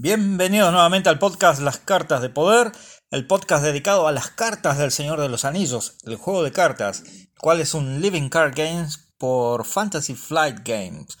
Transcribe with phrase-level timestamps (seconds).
[0.00, 2.70] Bienvenidos nuevamente al podcast Las Cartas de Poder,
[3.10, 7.02] el podcast dedicado a las cartas del Señor de los Anillos, el juego de cartas,
[7.40, 11.18] cual es un Living Card Games por Fantasy Flight Games.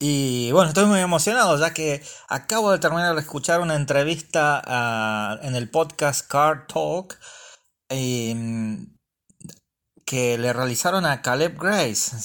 [0.00, 5.38] Y bueno, estoy muy emocionado ya que acabo de terminar de escuchar una entrevista ah,
[5.42, 7.16] en el podcast Card Talk
[7.88, 8.92] em,
[10.04, 12.16] que le realizaron a Caleb Grace,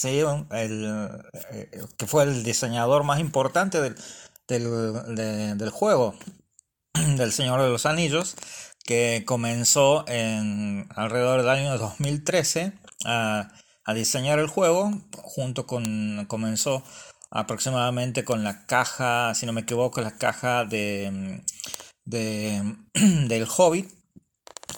[0.51, 3.95] eh, que fue el diseñador más importante del
[4.59, 6.15] del, juego
[6.93, 8.35] del Señor de los Anillos,
[8.83, 12.73] que comenzó en alrededor del año 2013
[13.05, 13.51] a,
[13.93, 16.83] diseñar el juego, junto con, comenzó
[17.29, 21.43] aproximadamente con la caja, si no me equivoco, la caja de,
[22.05, 23.89] de del Hobbit,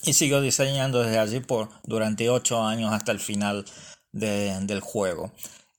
[0.04, 3.66] y siguió diseñando desde allí por, durante 8 años hasta el final
[4.12, 5.32] del juego.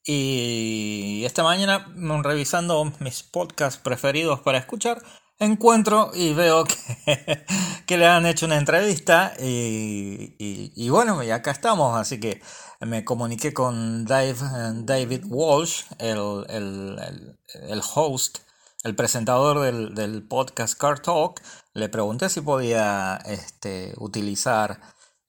[0.06, 1.86] Y esta mañana,
[2.22, 5.02] revisando mis podcasts preferidos para escuchar,
[5.38, 6.64] encuentro y veo
[7.86, 12.42] que, le han hecho una entrevista y, bueno, y acá estamos, así que
[12.80, 14.36] me comuniqué con Dave,
[14.82, 18.40] David Walsh, el, el, host,
[18.82, 19.60] el presentador
[19.94, 21.40] del, podcast Car Talk,
[21.72, 24.80] le pregunté si podía este, utilizar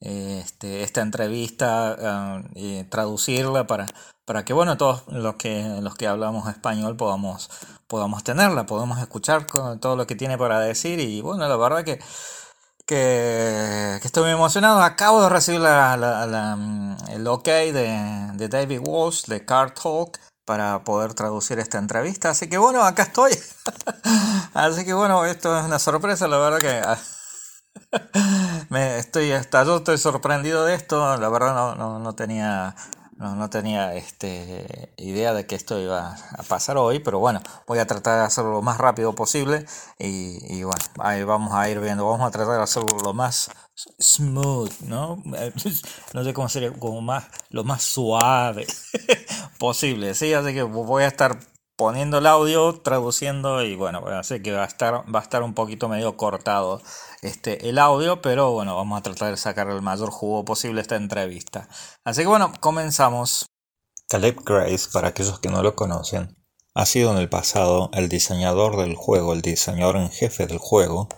[0.02, 3.88] este, esta entrevista ah, y traducirla para
[4.26, 7.50] para que bueno todos los que los que hablamos español podamos
[7.88, 11.00] podamos tenerla podamos escuchar todo lo que tiene para decir.
[11.00, 12.00] Y bueno la verdad que
[12.86, 14.82] que, estoy muy emocionado.
[14.82, 20.84] Acabo de recibir la, mm, el ok de, de David Walsh de Car Talk para
[20.84, 22.30] poder traducir esta entrevista.
[22.30, 23.32] Así que bueno acá estoy.
[24.54, 28.00] Así que bueno esto es una sorpresa la verdad que
[28.70, 31.18] me estoy hasta yo estoy sorprendido de esto.
[31.18, 32.76] La verdad no, no, no tenía
[33.16, 37.80] no, no tenía este, idea de que esto iba a pasar hoy, pero bueno, voy
[37.80, 39.66] a tratar de hacerlo lo más rápido posible
[39.98, 43.50] y, bueno, ahí vamos a ir viendo, vamos a tratar de hacerlo lo más
[44.00, 45.22] smooth, ¿no?
[46.14, 48.68] No sé cómo sería, como más, lo más suave
[49.60, 50.34] posible, ¿sí?
[50.34, 51.38] Así que voy a estar
[51.76, 56.16] poniendo el audio, traduciendo y bueno, así que va a estar, a un poquito medio
[56.16, 56.82] cortado
[57.22, 60.96] este, el audio, pero bueno, vamos a tratar de sacar el mayor jugo posible esta
[60.96, 61.68] entrevista.
[62.04, 63.46] Así que bueno, comenzamos.
[64.08, 66.38] Caleb Grace, para aquellos que no lo conocen,
[66.74, 71.10] ha sido en el pasado el diseñador del juego, el diseñador en jefe del juego.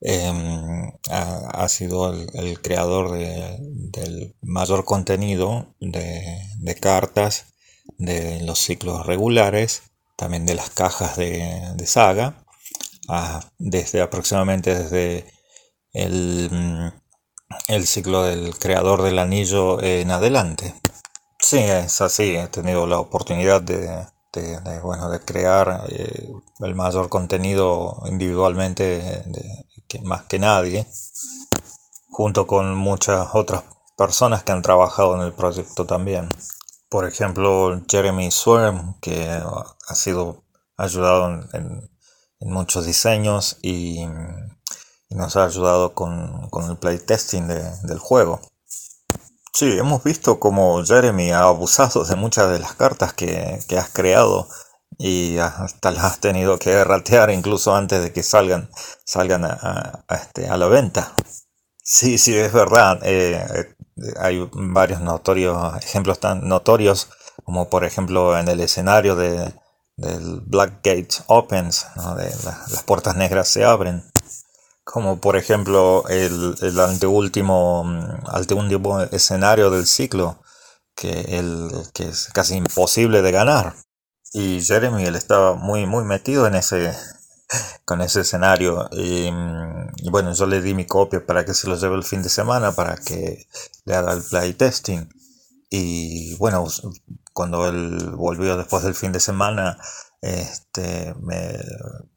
[0.00, 7.46] Em, ha, sido el, creador del mayor contenido de cartas
[7.96, 9.82] de los ciclos regulares,
[10.16, 12.44] también de las cajas de, saga,
[13.58, 15.26] desde aproximadamente desde
[15.92, 16.88] el, mm,
[17.68, 20.74] el, ciclo del creador del anillo en adelante.
[21.38, 24.06] Sí, es así, he tenido la oportunidad de,
[24.82, 26.28] bueno, de crear eh,
[26.60, 29.24] el mayor contenido individualmente
[30.02, 30.86] más que nadie,
[32.10, 33.64] junto con muchas otras
[33.96, 36.28] personas que han trabajado en el proyecto también.
[36.88, 40.44] Por ejemplo, Jeremy Swarm, que ha sido
[40.76, 41.90] ayudado en,
[42.40, 44.06] muchos diseños y,
[45.10, 48.40] nos ha ayudado con, el playtesting del juego.
[49.52, 54.48] Sí, hemos visto como Jeremy ha abusado de muchas de las cartas que, has creado
[54.96, 58.70] y hasta las has tenido que ratear incluso antes de que salgan,
[59.04, 61.12] salgan a, este, a la venta.
[61.90, 63.00] Sí, sí, es verdad.
[63.02, 63.74] Eh,
[64.18, 67.08] hay varios notorios, ejemplos tan notorios
[67.44, 69.54] como por ejemplo en el escenario de,
[69.96, 71.86] del Black Gate Opens,
[72.18, 74.04] de las puertas negras se abren,
[74.84, 77.84] como por ejemplo el, el anteúltimo,
[78.26, 80.42] anteúltimo escenario del ciclo,
[80.94, 83.76] que, el, que es casi imposible de ganar.
[84.34, 86.94] Y Jeremy él estaba muy, muy metido en ese,
[87.84, 88.88] con ese escenario.
[88.92, 89.30] Y,
[90.10, 92.72] bueno, yo le di mi copia para que se lo lleve el fin de semana,
[92.72, 93.46] para que
[93.84, 95.08] le haga el playtesting.
[95.70, 96.66] Y bueno,
[97.32, 99.78] cuando él volvió después del fin de semana,
[100.20, 101.58] este, me,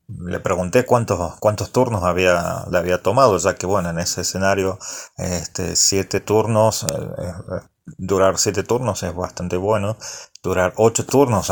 [0.07, 4.79] le pregunté cuántos, cuántos turnos había, le había tomado, ya que bueno, en ese escenario,
[5.17, 7.61] este, siete turnos, eh, eh,
[7.97, 9.97] durar siete turnos es bastante bueno,
[10.43, 11.51] durar ocho turnos,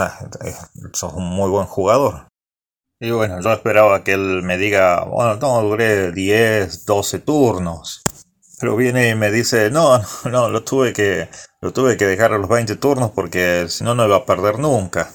[0.93, 2.28] sos un muy buen jugador.
[3.01, 8.03] Y bueno, yo esperaba que él me diga, bueno, no, duré 10, 12 turnos.
[8.59, 11.29] Pero viene y me dice, no, no, no, lo tuve que,
[11.61, 14.59] lo tuve que dejar a los 20 turnos porque si no, no iba a perder
[14.59, 15.09] nunca.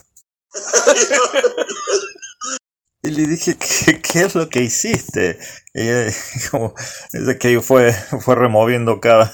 [3.02, 5.38] y le dije, ¿qué, ¿qué, es lo que hiciste?
[5.74, 5.86] Y
[6.50, 6.74] como,
[7.12, 9.30] desde que fue, fue removiendo cada,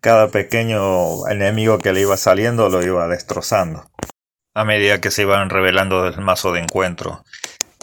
[0.00, 3.88] cada pequeño enemigo que le iba saliendo, lo iba destrozando.
[4.54, 7.24] A medida que se iban revelando del mazo de encuentro.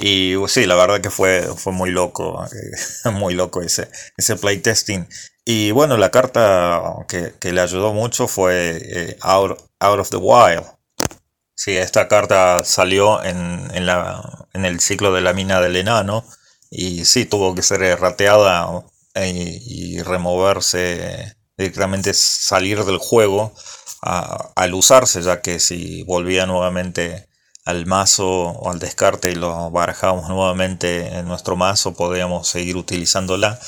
[0.01, 2.43] Y uh, sí, la verdad que fue, fue muy loco,
[3.13, 3.87] muy loco ese,
[4.17, 5.07] ese playtesting.
[5.45, 10.17] Y bueno, la carta que, que le ayudó mucho fue eh, Out, Out, of the
[10.17, 10.65] Wild.
[11.55, 16.25] Sí, esta carta salió en, en, la, en, el ciclo de la mina del enano
[16.71, 18.83] y sí, tuvo que ser rateada
[19.13, 23.53] eh, y, removerse directamente, salir del juego
[24.01, 27.27] al usarse, ya que si volvía nuevamente
[27.71, 33.59] al mazo o al descarte y lo barajábamos nuevamente en nuestro mazo, podríamos seguir utilizándola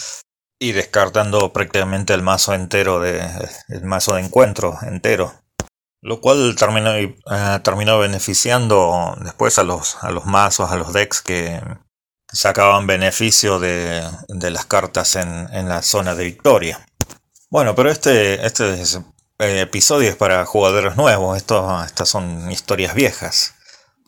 [0.59, 3.21] y descartando prácticamente el mazo entero de
[3.69, 5.33] el mazo de encuentro entero
[6.03, 7.15] lo cual terminó, eh,
[7.63, 11.61] terminó beneficiando después a los, a los mazos, a los decks que
[12.31, 16.85] sacaban beneficio de, de las cartas en, en, la zona de victoria.
[17.49, 18.73] Bueno, pero este, este
[19.39, 23.55] eh, episodio es para jugadores nuevos, Esto, estas son historias viejas.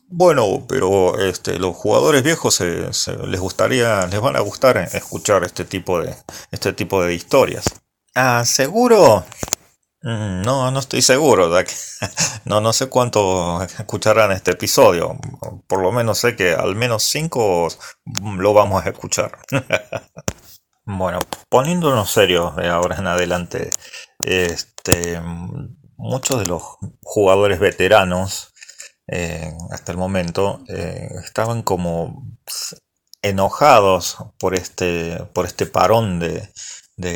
[0.07, 5.99] Bueno, pero este, los jugadores viejos les gustaría, les van a gustar escuchar este tipo
[6.01, 6.15] de,
[6.51, 7.65] este tipo de historias.
[8.13, 9.25] Ah, seguro.
[10.01, 11.49] Mm, no, no estoy seguro.
[12.45, 15.17] No, no sé cuánto escucharán este episodio.
[15.67, 17.67] Por lo menos sé que al menos cinco
[18.37, 19.39] lo vamos a escuchar.
[20.87, 21.17] Bueno,
[21.49, 23.71] poniéndonos serios de ahora en adelante,
[24.19, 25.19] este,
[25.97, 26.61] muchos de los
[27.01, 28.53] jugadores veteranos
[29.07, 32.23] eh, hasta el momento eh, estaban como
[33.21, 36.49] enojados por este, por este parón de,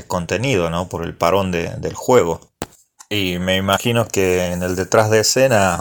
[0.08, 0.90] contenido, ¿no?
[0.90, 2.42] por el parón del juego.
[3.10, 5.80] Y me imagino que en el detrás de escena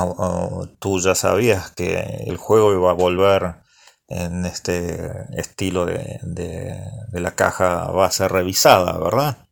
[0.79, 3.57] tú ya sabías que el juego iba a volver
[4.09, 9.49] en este estilo de, de la caja base revisada, ¿verdad?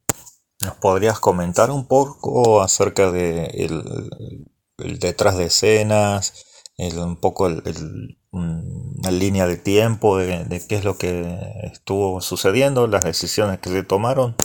[0.62, 6.45] ¿Nos podrías comentar un poco acerca de el, detrás de escenas,
[6.78, 11.38] un poco el, una línea de tiempo de, qué es lo que
[11.72, 14.36] estuvo sucediendo, las decisiones que se tomaron.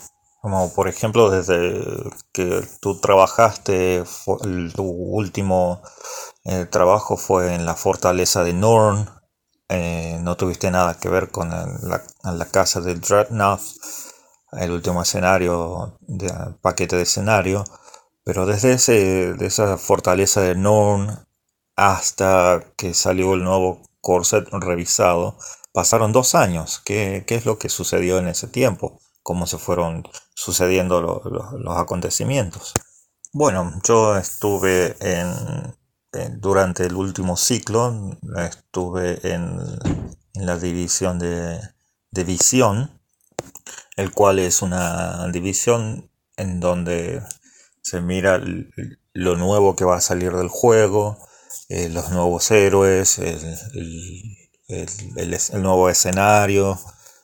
[0.42, 1.84] Como por ejemplo, desde
[2.34, 4.04] que tú trabajaste,
[4.76, 5.82] tu último
[6.46, 9.08] eh, trabajo fue en la fortaleza de Norn,
[9.70, 13.62] eh, no tuviste nada que ver con la, la, casa del Dreadnought,
[14.54, 17.64] el último escenario, de, paquete de escenario,
[18.24, 21.26] pero desde ese, de esa fortaleza de Norn
[21.76, 25.38] hasta que salió el nuevo corset revisado,
[25.74, 26.82] pasaron dos años.
[26.84, 29.00] ¿Qué, es lo que sucedió en ese tiempo?
[29.24, 30.04] ¿Cómo se fueron
[30.34, 32.74] sucediendo los acontecimientos?
[33.34, 35.34] Bueno, yo estuve en,
[36.42, 39.58] durante el último ciclo, estuve en,
[40.34, 41.60] la división de,
[42.10, 43.00] de visión,
[43.96, 47.22] el cual es una división en donde
[47.82, 48.42] se mira
[49.14, 51.18] lo nuevo que va a salir del juego,
[51.70, 53.48] eh, los nuevos héroes, el,
[55.62, 56.80] nuevo escenario,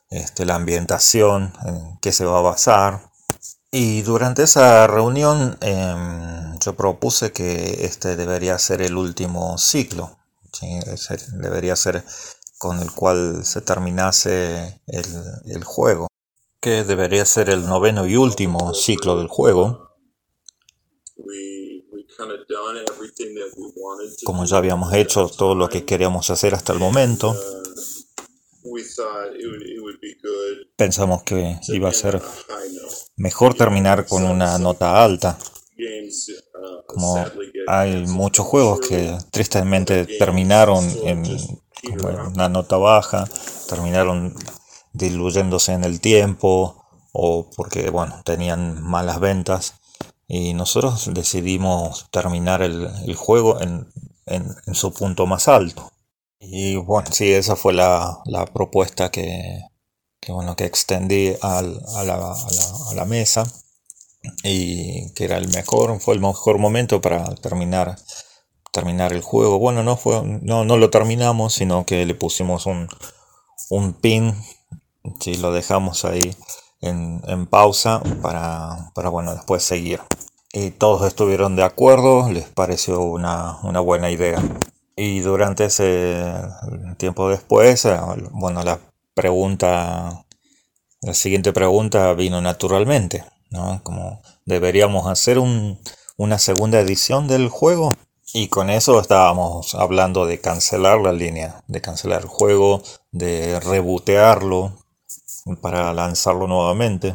[0.09, 3.11] este, la ambientación, en qué se va a basar.
[3.71, 10.17] Y durante esa reunión em, yo propuse que este debería ser el último ciclo,
[11.33, 12.03] debería ser
[12.57, 15.05] con el cual se terminase el,
[15.45, 16.07] el juego,
[16.61, 19.87] que debería ser el noveno y último ciclo del juego
[24.23, 27.63] como ya habíamos hecho todo lo que queríamos hacer hasta el momento, uh,
[30.75, 32.21] pensamos que iba a ser
[33.15, 35.37] mejor terminar con una nota alta.
[35.79, 37.23] Uh, como
[37.67, 41.23] hay muchos juegos que tristemente terminaron en
[42.33, 43.29] una nota baja,
[43.69, 44.33] terminaron
[44.93, 49.76] diluyéndose en el tiempo o porque bueno tenían malas ventas
[50.27, 53.87] y nosotros decidimos terminar el, juego en,
[54.73, 55.91] su punto más alto.
[56.39, 58.21] Y bueno, sí, esa fue la,
[58.53, 59.61] propuesta que,
[60.27, 63.45] bueno, que extendí a, la, mesa
[64.43, 67.97] y que era el mejor, fue el mejor momento para terminar,
[68.73, 69.59] terminar el juego.
[69.59, 72.89] Bueno, no, fue, no, no lo terminamos, sino que le pusimos un,
[73.69, 74.35] un pin,
[75.21, 76.35] si lo dejamos ahí
[76.81, 80.01] en, pausa para, para, bueno, después seguir.
[80.59, 84.41] Y todos estuvieron de acuerdo, les pareció una, buena idea.
[84.95, 86.33] Y durante ese
[86.97, 87.95] tiempo después, eh,
[88.31, 88.79] bueno, la
[89.13, 90.25] pregunta,
[91.03, 93.81] la siguiente pregunta vino naturalmente, ¿no?
[93.83, 97.93] Como deberíamos hacer una segunda edición del juego.
[98.33, 104.73] Y con eso estábamos hablando de cancelar la línea, de cancelar el juego, de rebotearlo,
[105.61, 107.13] para lanzarlo nuevamente.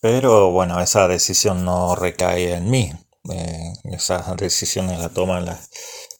[0.00, 2.92] Pero bueno, esa decisión no recae en mí.
[3.30, 5.44] Eh, esas decisiones las toman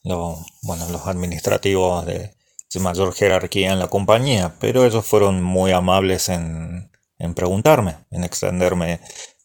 [0.04, 2.34] los, bueno, los administrativos de,
[2.78, 9.00] mayor jerarquía en la compañía, pero ellos fueron muy amables en, en preguntarme, en extenderme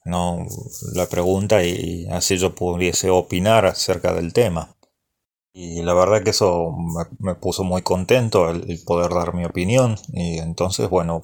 [0.06, 0.46] no
[0.94, 4.76] la pregunta y así yo pudiese opinar acerca del tema.
[5.54, 6.76] Y la verdad que eso
[7.20, 11.24] me, puso muy contento el, poder dar mi opinión y entonces bueno,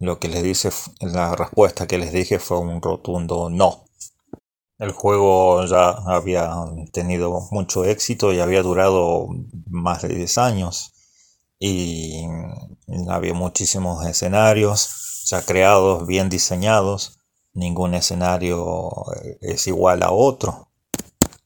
[0.00, 3.84] lo que les dice, la respuesta que les dije fue un rotundo no.
[4.78, 6.50] El juego ya había
[6.92, 9.28] tenido mucho éxito y había durado
[9.68, 10.92] más de 10 años
[11.58, 12.24] y
[13.08, 17.20] había muchísimos escenarios ya creados, bien diseñados
[17.52, 18.90] ningún escenario
[19.22, 20.68] eh, es igual a otro.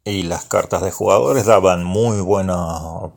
[0.05, 3.13] Y las cartas de jugadores daban muy, buenos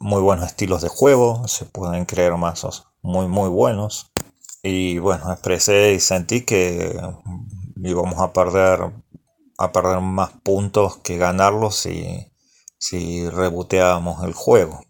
[0.00, 4.12] muy buenos estilos de juego, se pueden creer mazos muy, muy buenos.
[4.62, 7.00] Y bueno, expresé y sentí que
[7.82, 8.80] íbamos a perder,
[9.58, 12.32] a perder más puntos que ganarlos si,
[12.78, 14.80] si reboteábamos el juego.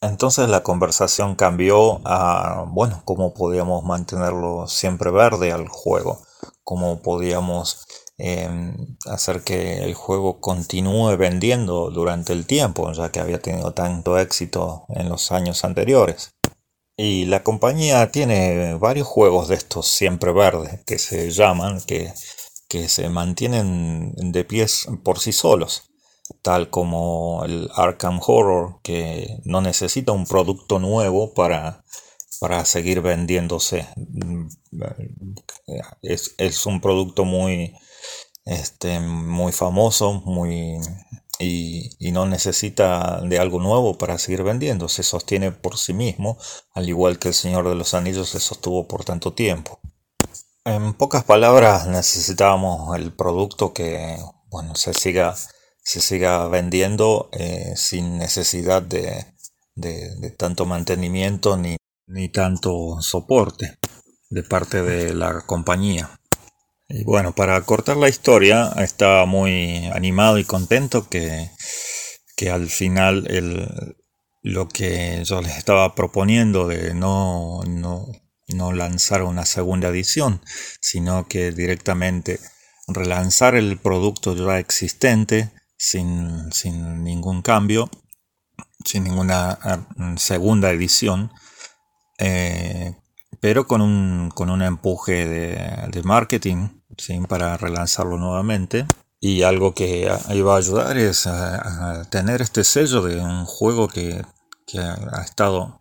[0.00, 6.22] Entonces la conversación cambió a, bueno, cómo podíamos mantenerlo siempre verde al juego
[6.70, 7.84] cómo podíamos
[8.16, 14.18] em, hacer que el juego continúe vendiendo durante el tiempo, ya que había tenido tanto
[14.18, 16.36] éxito en los años anteriores.
[17.02, 22.12] Y la compañía tiene varios juegos de estos siempre verdes que se llaman, que,
[22.68, 25.84] que se mantienen de pies por sí solos,
[26.42, 31.84] tal como el Arkham Horror, que no necesita un producto nuevo para
[32.38, 33.86] para seguir vendiéndose.
[36.02, 37.74] Es, un producto muy,
[38.44, 40.78] este, muy famoso, muy
[41.40, 44.88] y, no necesita de algo nuevo para seguir vendiendo.
[44.88, 46.38] Se sostiene por sí mismo,
[46.74, 49.80] al igual que el Señor de los Anillos se sostuvo por tanto tiempo.
[50.64, 54.18] En pocas palabras, necesitábamos el producto que
[54.50, 55.34] bueno, se siga,
[55.82, 59.24] se siga vendiendo eh, sin necesidad de,
[59.74, 63.78] de tanto mantenimiento ni, ni tanto soporte
[64.28, 66.19] de parte de la compañía.
[66.90, 71.50] Y bueno, para cortar la historia, estaba muy animado y contento que,
[72.36, 73.96] que al final el,
[74.42, 78.06] lo que yo les estaba proponiendo de no, no,
[78.48, 80.42] no lanzar una segunda edición,
[80.80, 82.40] sino que directamente
[82.88, 87.88] relanzar el producto ya existente sin, sin ningún cambio,
[88.84, 91.30] sin ninguna eh, segunda edición,
[92.18, 92.96] eh,
[93.40, 96.79] pero con un, con un empuje de, marketing
[97.28, 98.86] para relanzarlo nuevamente.
[99.20, 104.24] Y algo que iba a ayudar es a, tener este sello de un juego que,
[104.78, 105.80] ha estado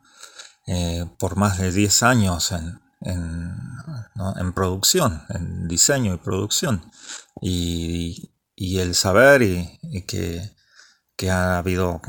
[0.65, 6.91] eh, por más de 10 años en, en, producción, en diseño y producción.
[7.41, 10.55] Y, el saber y, que,
[11.15, 12.01] que ha habido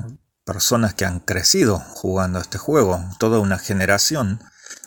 [0.44, 4.40] personas que han crecido jugando este juego, toda una generación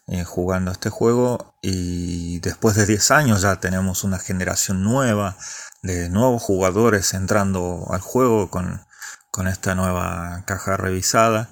[0.08, 5.38] eh, jugando este juego y después de 10 años ya tenemos una generación nueva
[5.82, 8.82] de nuevos jugadores entrando al juego con,
[9.32, 11.50] con esta nueva caja revisada.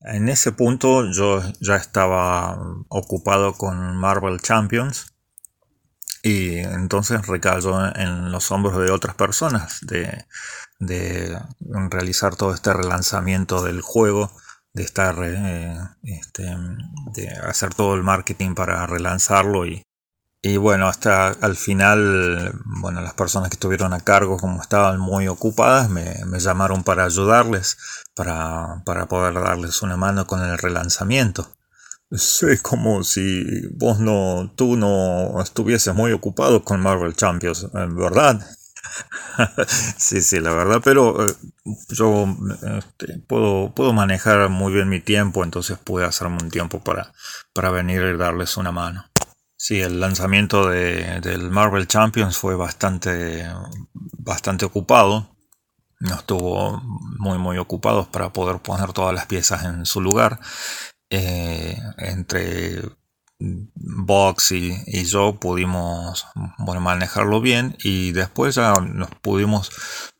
[0.00, 5.14] En ese punto yo ya estaba ocupado con Marvel Champions
[6.22, 10.26] y entonces recayó en los hombros de otras personas de
[10.78, 11.38] de
[11.90, 14.30] realizar todo este relanzamiento del juego,
[14.74, 16.44] de estar, eh, este,
[17.14, 19.82] de hacer todo el marketing para relanzarlo y,
[20.42, 25.28] y bueno, hasta al final, bueno, las personas que estuvieron a cargo, como estaban muy
[25.28, 27.78] ocupadas, me, llamaron para ayudarles,
[28.14, 31.56] para, para, poder darles una mano con el relanzamiento.
[32.10, 38.44] Es como si vos no, tú no estuvieses muy ocupado con Marvel Champions, ¿verdad?
[39.98, 41.34] sí, sí, la verdad, pero eh,
[41.88, 42.26] yo
[42.78, 47.12] este, puedo, puedo manejar muy bien mi tiempo, entonces pude hacerme un tiempo para,
[47.52, 49.06] para venir y darles una mano.
[49.56, 53.50] Sí, el lanzamiento de, del Marvel Champions fue bastante,
[54.18, 55.36] bastante ocupado.
[56.00, 56.82] No estuvo
[57.18, 60.38] muy, muy ocupados para poder poner todas las piezas en su lugar.
[61.08, 62.82] Eh, entre
[63.38, 66.26] Box y, yo pudimos
[66.58, 69.70] bueno, manejarlo bien y después ya nos pudimos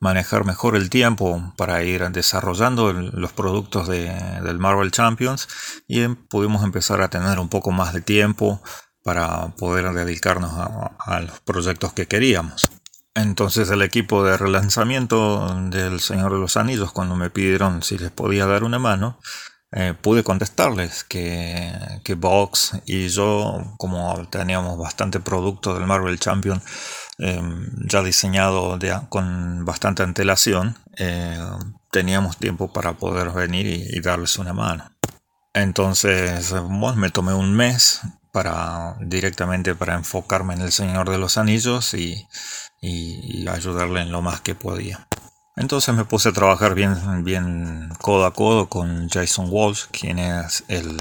[0.00, 5.48] manejar mejor el tiempo para ir desarrollando los productos de, del Marvel Champions
[5.86, 8.60] y em, pudimos empezar a tener un poco más de tiempo
[9.02, 10.52] para poder dedicarnos
[10.98, 12.68] a los proyectos que queríamos.
[13.14, 18.10] Entonces el equipo de relanzamiento del Señor de los Anillos, cuando me pidieron si les
[18.10, 19.20] podía dar una mano,
[19.76, 21.72] eh, pude contestarles que,
[22.04, 26.62] que Box y yo, como teníamos bastante producto del Marvel Champion
[27.18, 28.78] em, ya diseñado
[29.08, 31.36] con bastante antelación, eh,
[31.90, 34.88] teníamos tiempo para poder venir y, darles una mano.
[35.52, 36.54] Entonces,
[36.96, 38.00] me tomé un mes
[38.32, 42.28] para directamente para enfocarme en el Señor de los Anillos y,
[43.48, 45.08] ayudarle en lo más que podía.
[45.56, 50.64] Entonces me puse a trabajar bien, bien codo a codo con Jason Walsh, quien es
[50.68, 50.96] el,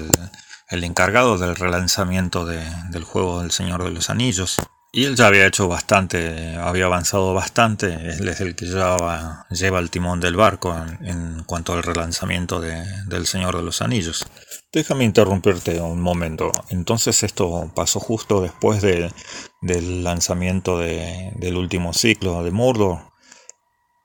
[0.70, 4.56] encargado del relanzamiento del juego del Señor de los Anillos.
[4.92, 9.80] Y él ya había hecho bastante, había avanzado bastante, él es el que lleva, lleva
[9.80, 14.24] el timón del barco en, cuanto al relanzamiento del Señor de los Anillos.
[14.72, 16.52] Déjame interrumpirte un momento.
[16.68, 23.13] Entonces esto pasó justo después del lanzamiento del último ciclo de Mordor.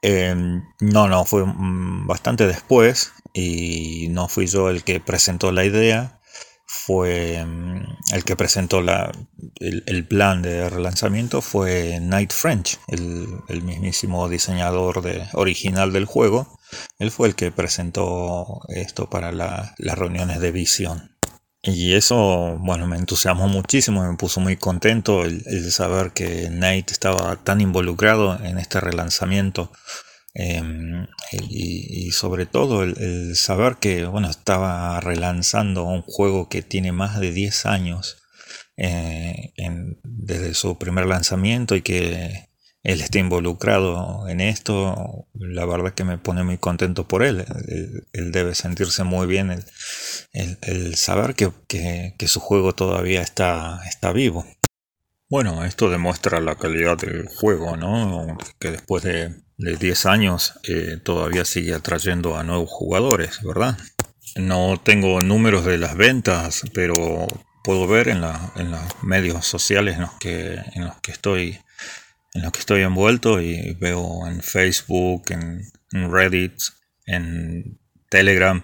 [0.01, 5.65] Em, no, no, fue mm, bastante después y no fui yo el que presentó la
[5.65, 6.19] idea,
[6.65, 9.11] fue mm, el que presentó la,
[9.59, 16.59] el, plan de relanzamiento fue Night French, el, mismísimo diseñador de, original del juego.
[16.99, 21.18] Él fue el que presentó esto para las reuniones de visión.
[21.61, 26.85] Y eso, bueno, me entusiasmó muchísimo, me puso muy contento el, el saber que Nate
[26.91, 29.71] estaba tan involucrado en este relanzamiento
[30.35, 37.19] Em, y, sobre todo el, saber que bueno, estaba relanzando un juego que tiene más
[37.19, 38.17] de 10 años
[38.77, 39.53] eh,
[40.03, 42.48] desde su primer lanzamiento y que
[42.83, 47.45] él esté involucrado en esto, la verdad que me pone muy contento por él.
[48.13, 49.63] Él, debe sentirse muy bien
[50.33, 54.45] el, saber que, que, su juego todavía está, está vivo.
[55.29, 58.37] Bueno, esto demuestra la calidad del juego, ¿no?
[58.59, 63.77] Que después de de 10 años eh, todavía sigue atrayendo a nuevos jugadores, ¿verdad?
[64.35, 67.27] No tengo números de las ventas, pero
[67.63, 68.39] puedo ver en, los
[69.03, 71.59] medios sociales en los que, en los que estoy
[72.33, 76.53] en los que estoy envuelto y veo en Facebook, en, Reddit,
[77.05, 78.63] en Telegram,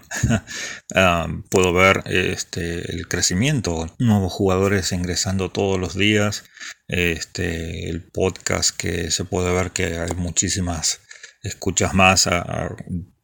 [0.96, 6.44] ah, puedo ver este, el crecimiento, nuevos jugadores ingresando todos los días,
[6.88, 11.01] este, el podcast que se puede ver que hay muchísimas
[11.42, 12.28] escuchas más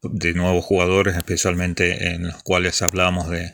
[0.02, 3.52] de nuevos jugadores, especialmente en los cuales hablamos de,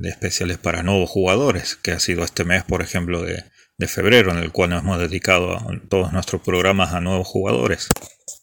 [0.00, 3.44] especiales para nuevos jugadores, que ha sido este mes, por ejemplo, de,
[3.88, 5.58] febrero, en el cual nos hemos dedicado
[5.88, 7.88] todos nuestros programas a nuevos jugadores.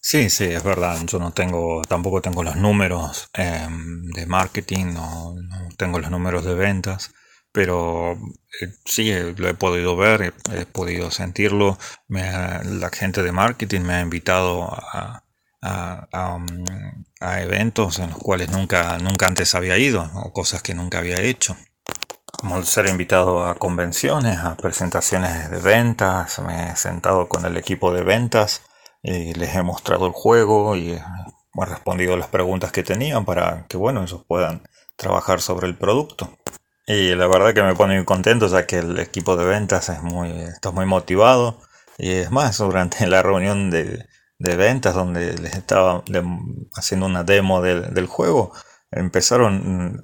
[0.00, 0.98] Sí, sí, es verdad.
[1.06, 5.34] Yo no tengo, tampoco tengo los números em, de marketing, no,
[5.76, 7.12] tengo los números de ventas,
[7.52, 8.12] pero
[8.60, 11.78] eh, sí, eh, lo he podido ver, he, podido sentirlo.
[12.08, 15.22] la gente de marketing me ha invitado a,
[15.62, 16.46] um,
[17.20, 21.20] a, eventos en los cuales nunca, nunca antes había ido, o cosas que nunca había
[21.20, 21.56] hecho.
[22.42, 27.94] Como ser invitado a convenciones, a presentaciones de ventas, me he sentado con el equipo
[27.94, 28.62] de ventas
[29.00, 31.02] y les he mostrado el juego y he
[31.54, 36.36] respondido las preguntas que tenían para que bueno, ellos puedan trabajar sobre el producto.
[36.84, 40.02] Y la verdad que me pone muy contento ya que el equipo de ventas es
[40.02, 41.60] muy, está muy motivado.
[41.96, 44.04] Y es más, durante la reunión de,
[44.40, 46.02] ventas donde les estaba
[46.74, 48.52] haciendo una demo del, juego,
[48.92, 50.00] empezaron,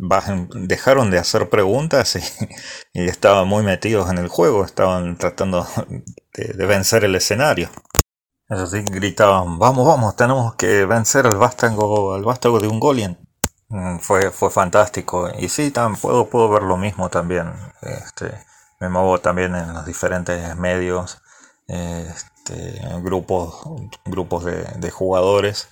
[0.67, 2.17] dejaron de hacer preguntas
[2.95, 5.67] y, estaban muy metidos en el juego, estaban tratando
[6.35, 7.71] de, vencer el escenario.
[8.49, 13.19] Así gritaban, vamos, vamos, tenemos que vencer al vástago, al vástago de un Golian.
[13.69, 15.31] Mm, fue, fue fantástico.
[15.39, 17.53] Y sí, puedo, puedo ver lo mismo también.
[17.83, 18.33] Este,
[18.81, 21.21] me muevo también en los diferentes medios,
[21.67, 23.61] este, grupos,
[24.05, 25.69] grupos de, jugadores.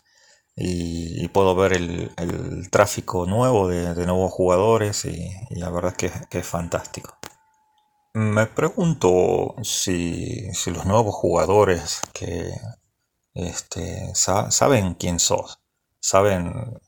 [0.58, 6.46] Y, puedo ver el, tráfico nuevo de, nuevos jugadores y, la verdad es que, es
[6.46, 7.16] fantástico.
[8.14, 12.50] Me pregunto si, los nuevos jugadores que
[13.34, 15.60] este, saben quién sos,
[16.00, 16.80] saben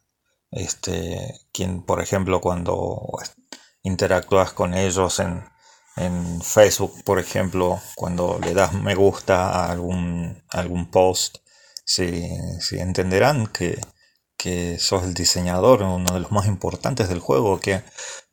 [0.50, 3.06] este, quien, por ejemplo, cuando
[3.82, 5.44] interactúas con ellos en,
[6.42, 11.38] Facebook, por ejemplo, cuando le das me gusta a algún, algún post,
[11.88, 13.80] si, entenderán que,
[14.36, 17.82] que sos el diseñador, uno de los más importantes del juego, que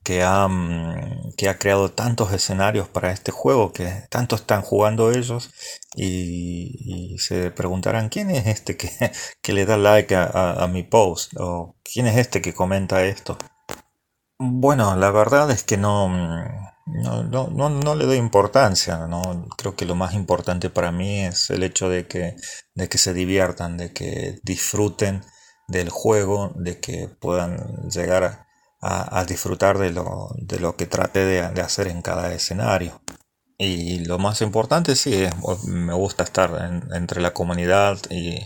[0.05, 5.11] que ha, mm, que ha creado tantos escenarios para este juego, que tanto están jugando
[5.11, 5.49] ellos
[5.95, 8.89] y, se preguntarán quién es este que,
[9.41, 13.37] que le da like a, mi post o quién es este que comenta esto.
[14.37, 16.09] Bueno, la verdad es que no,
[16.85, 19.47] mm, no, no, le doy importancia, ¿no?
[19.57, 22.35] creo que lo más importante para mí es el hecho de que,
[22.73, 25.23] de que se diviertan, de que disfruten
[25.67, 28.45] del juego, de que puedan llegar a,
[29.19, 33.01] a, disfrutar de lo, de lo que trate de, hacer en cada escenario.
[33.57, 35.25] Y lo más importante sí,
[35.65, 38.39] me gusta estar entre la comunidad y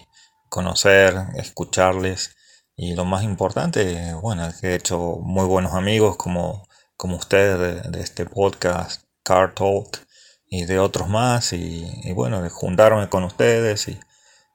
[0.49, 2.35] conocer, escucharles
[2.81, 6.68] y lo más importante, bueno, he hecho muy buenos amigos como,
[6.99, 10.05] como ustedes de, este podcast, Car Talk,
[10.49, 13.97] y de otros más, y, bueno, de juntarme con ustedes y,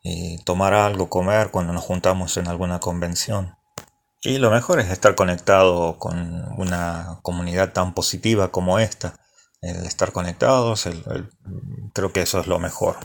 [0.03, 3.57] y, tomar algo, comer cuando nos juntamos en alguna convención.
[4.21, 9.15] Y lo mejor es estar conectado con una comunidad tan positiva como esta.
[9.63, 10.87] El estar conectados,
[11.95, 12.97] creo que eso es lo mejor.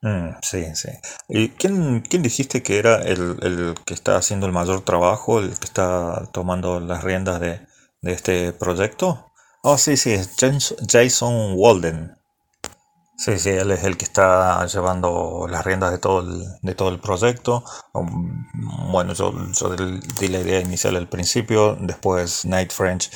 [0.00, 0.88] Mm, sí, sí.
[1.28, 5.66] ¿Y quién, quién dijiste que era el, que está haciendo el mayor trabajo, el que
[5.66, 7.67] está tomando las riendas de,
[8.02, 9.32] este proyecto?
[9.62, 10.36] Oh, sí, sí, es
[10.88, 12.18] Jason Walden.
[13.16, 16.90] Sí, sí, él es el que está llevando las riendas de todo el, de todo
[16.90, 17.64] el proyecto.
[17.92, 18.46] Um,
[18.92, 19.74] bueno, yo, yo
[20.20, 23.10] di la idea inicial al principio, después Night French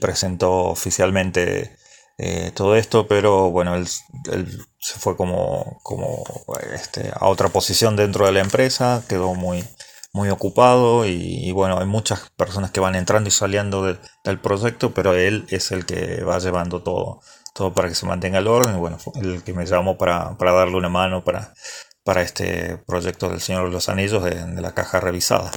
[0.00, 1.76] presentó oficialmente
[2.16, 6.22] eh, todo esto, pero bueno, él, se fue como, como
[6.72, 9.64] este, a otra posición dentro de la empresa, quedó muy,
[10.12, 13.84] muy ocupado y, bueno, hay muchas personas que van entrando y saliendo
[14.24, 17.20] del proyecto, pero él es el que va llevando todo,
[17.54, 18.76] todo para que se mantenga el orden.
[18.76, 21.54] Y bueno, fue el que me llamó para, darle una mano para,
[22.04, 25.52] para este proyecto del Señor de los Anillos de la caja revisada.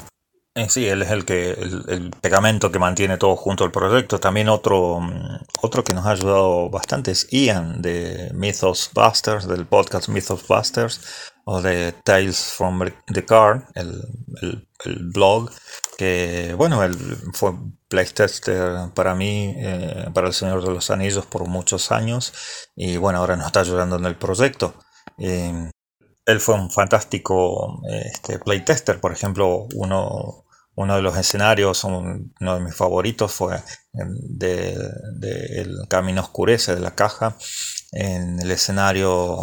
[0.56, 4.20] Eh, sí, él es el que el, pegamento que mantiene todo junto al proyecto.
[4.20, 9.66] También otro, mm, otro que nos ha ayudado bastante es Ian de Mythos Busters, del
[9.66, 11.02] podcast Mythos Busters,
[11.46, 14.68] o de Tales from the Car, el,
[15.14, 15.50] blog,
[15.98, 16.96] que bueno, él
[17.34, 17.54] fue
[17.88, 22.34] playtester para mí, eh, para el Señor de los Anillos por muchos años,
[22.76, 24.74] y bueno, ahora nos está ayudando en el proyecto.
[25.18, 32.60] Él fue un fantástico este, playtester, por ejemplo, uno uno de los escenarios, uno de
[32.60, 33.62] mis favoritos fue
[33.94, 37.36] El Camino Oscurece de la caja.
[37.92, 39.38] En el escenario,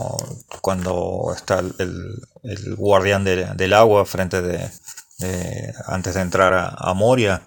[0.60, 2.20] cuando está el,
[2.76, 4.70] guardián del agua frente de,
[5.86, 7.42] antes de entrar a, Moria,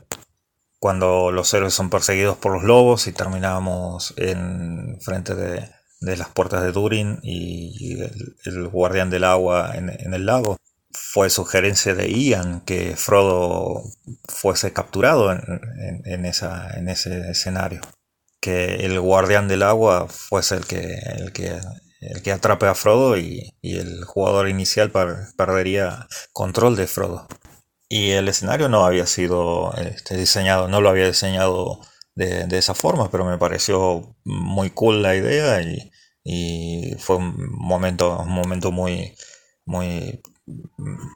[0.79, 5.69] cuando los héroes son perseguidos por los lobos y terminamos en frente de,
[5.99, 7.99] las puertas de Durin y
[8.45, 10.57] el, guardián del agua en el lago
[10.93, 13.83] fue sugerencia de Ian que Frodo
[14.27, 17.81] fuese capturado en, esa, en ese escenario.
[18.39, 21.59] Que el guardián del agua fuese el que, el que,
[22.01, 27.27] el que atrape a Frodo y, el jugador inicial perdería control de Frodo.
[27.89, 31.79] Y el escenario no había sido este, diseñado, no lo había diseñado
[32.15, 35.91] de, esa forma, pero me pareció muy cool la idea y,
[36.23, 39.15] y fue un momento, un momento muy,
[39.65, 40.21] muy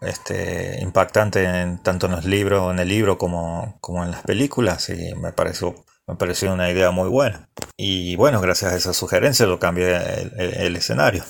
[0.01, 4.89] este, impactante en, tanto en los libros, en el libro como, como en las películas
[4.89, 5.75] y me pareció,
[6.07, 7.49] me pareció una idea muy buena.
[7.75, 9.95] Y bueno, gracias a esa sugerencia lo cambié
[10.37, 11.23] el, escenario.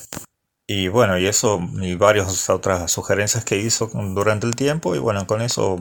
[0.67, 5.25] Y bueno, y eso, y varias otras sugerencias que hizo durante el tiempo, y bueno,
[5.25, 5.79] con eso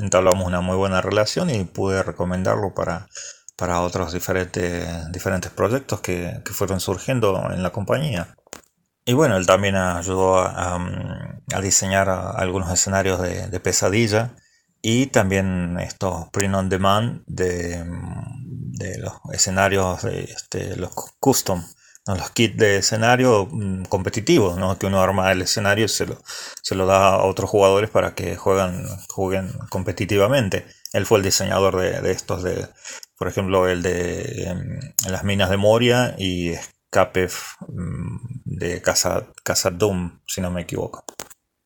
[0.00, 3.08] entablamos una muy buena relación y pude recomendarlo para,
[3.56, 8.34] para otros diferentes, diferentes proyectos que, que fueron surgiendo en la compañía.
[9.06, 10.78] Y bueno, él también ayudó a,
[11.62, 14.34] diseñar algunos escenarios de, pesadilla
[14.80, 17.84] y también estos print on demand de,
[18.98, 20.90] los escenarios, este, los
[21.20, 21.62] custom,
[22.06, 24.78] los kits de escenario mm, competitivos, ¿no?
[24.78, 26.22] que uno arma el escenario y se lo,
[26.62, 30.66] se lo da a otros jugadores para que jueguen, jueguen competitivamente.
[30.92, 32.68] Él fue el diseñador de, estos, de,
[33.18, 36.52] por ejemplo, el de em, las minas de Moria y
[36.94, 41.04] Capef mm, de Casa, Casa Doom, si no me equivoco.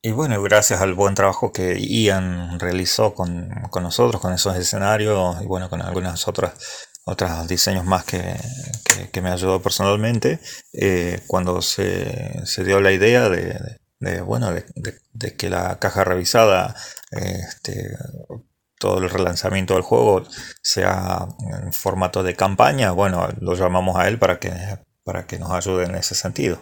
[0.00, 3.50] Y bueno, gracias al buen trabajo que Ian realizó con,
[3.82, 6.54] nosotros, con esos escenarios y bueno, con algunas otras
[7.04, 8.20] otros diseños más que,
[9.20, 10.40] me ayudó personalmente,
[10.72, 16.74] eh, cuando se, dio la idea de, bueno, de, que la caja revisada,
[17.10, 17.96] este,
[18.78, 20.22] todo el relanzamiento del juego
[20.62, 21.26] sea
[21.64, 24.52] en formato de campaña, bueno, lo llamamos a él para que
[25.08, 26.58] para que nos ayude en ese sentido.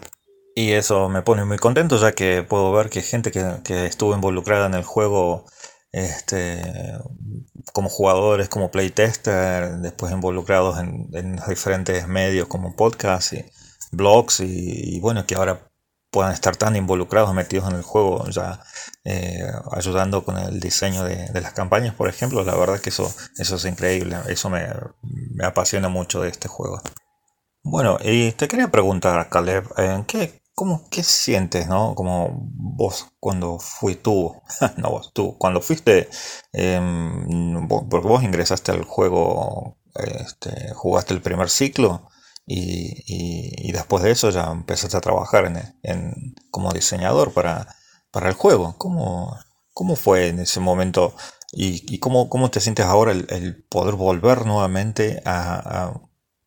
[0.55, 4.67] Y eso me pone muy contento ya que puedo ver que gente que, estuvo involucrada
[4.67, 5.47] en el juego
[5.91, 6.63] este,
[7.73, 13.45] como jugadores, como playtester, después involucrados en, diferentes medios como podcast y
[13.91, 15.69] blogs y, bueno, que ahora
[16.13, 18.61] puedan estar tan involucrados, metidos en el juego, ya
[19.03, 23.57] eh, ayudando con el diseño de, las campañas, por ejemplo, la verdad que eso, eso
[23.57, 24.69] es increíble, eso me,
[25.35, 26.81] me apasiona mucho de este juego.
[27.69, 31.97] Bueno, y te quería preguntar, Caleb, eh, ¿qué, cómo, ¿qué sientes, no?
[31.97, 34.41] Como vos cuando fui tú,
[34.77, 36.09] no vos, tú, cuando fuiste,
[36.53, 42.09] em, porque vos ingresaste al juego, este, jugaste el primer ciclo
[42.47, 45.47] y, después de eso ya empezaste a trabajar
[45.83, 47.67] en, como diseñador para,
[48.13, 48.77] para el juego.
[48.79, 49.37] ¿Cómo,
[49.73, 51.17] cómo fue en ese momento
[51.53, 55.93] y, cómo, cómo, te sientes ahora el, poder volver nuevamente a,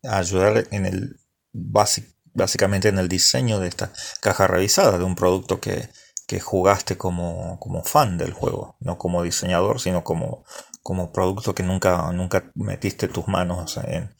[0.02, 1.20] ayudar en el
[1.52, 5.88] básicamente en el diseño de esta caja revisada de un producto que,
[6.26, 10.44] que jugaste como, como, fan del juego, no como diseñador, sino como,
[10.82, 14.14] como producto que nunca, nunca metiste tus manos en,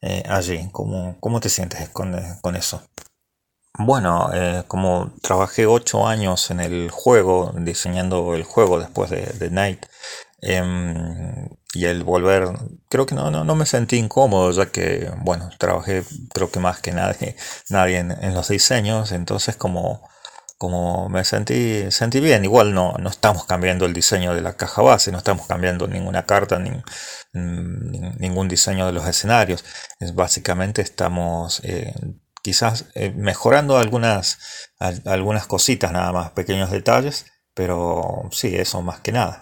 [0.00, 0.68] eh, allí.
[0.72, 2.14] ¿Cómo, ¿Cómo, te sientes con,
[2.54, 2.82] eso?
[3.78, 9.50] Bueno, eh, como trabajé ocho años en el juego, diseñando el juego después de, de
[9.50, 9.86] Night,
[10.40, 12.48] em, y el volver,
[12.88, 16.80] creo que no, no, no, me sentí incómodo, ya que, bueno, trabajé creo que más
[16.80, 17.36] que nadie,
[17.70, 20.02] nadie en los diseños, entonces como
[20.58, 22.44] como me sentí, sentí bien.
[22.44, 26.24] Igual no, no estamos cambiando el diseño de la caja base, no estamos cambiando ninguna
[26.24, 26.70] carta, ni,
[27.32, 29.64] ningún diseño de los escenarios.
[30.00, 31.94] Es, básicamente estamos eh,
[32.42, 34.38] quizás eh, mejorando algunas,
[35.04, 39.38] algunas cositas nada más, pequeños detalles, pero sí, eso más que nada.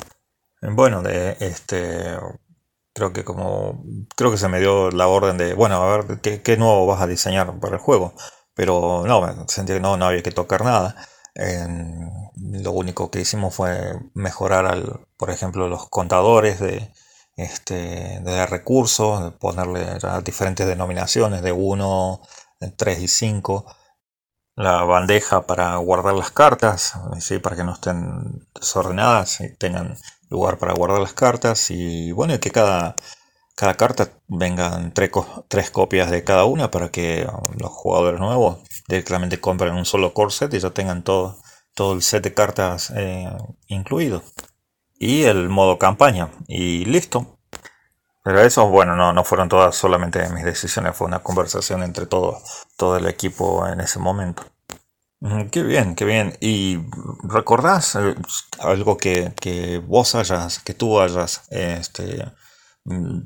[0.73, 2.17] Bueno, de este
[2.95, 3.85] creo que como
[4.17, 7.07] creo que se me dio la orden de bueno a ver qué, nuevo vas a
[7.07, 8.15] diseñar para el juego
[8.55, 10.97] pero no, sentí que no, no había que tocar nada.
[12.37, 16.93] lo único que hicimos fue mejorar, al, por ejemplo, los contadores de,
[17.37, 22.21] este, de recursos, ponerle diferentes denominaciones de 1,
[22.77, 23.77] 3 y 5.
[24.57, 27.41] La bandeja para guardar las cartas, ¿sí?
[27.41, 29.97] para que no estén desordenadas y tengan
[30.31, 31.71] lugar para guardar las cartas.
[31.71, 32.97] Y bueno, que cada,
[33.57, 35.11] cada carta vengan tres,
[35.49, 38.59] tres, copias de cada una para que um, los jugadores nuevos
[38.89, 41.39] directamente compren un solo core set y ya tengan todo,
[41.75, 43.31] todo el set de cartas eh,
[43.69, 44.23] incluido.
[44.99, 46.31] Y el modo campaña.
[46.49, 47.39] Y listo.
[48.23, 52.41] Pero eso, bueno, no, no fueron todas solamente mis decisiones, fue una conversación entre todo,
[52.79, 54.45] todo el equipo en ese momento.
[55.51, 56.37] Qué bien, qué bien.
[56.41, 56.79] ¿Y
[57.23, 58.15] recordás eh,
[58.61, 62.25] algo que, que vos hayas, que tú hayas este,
[62.87, 63.21] Mm,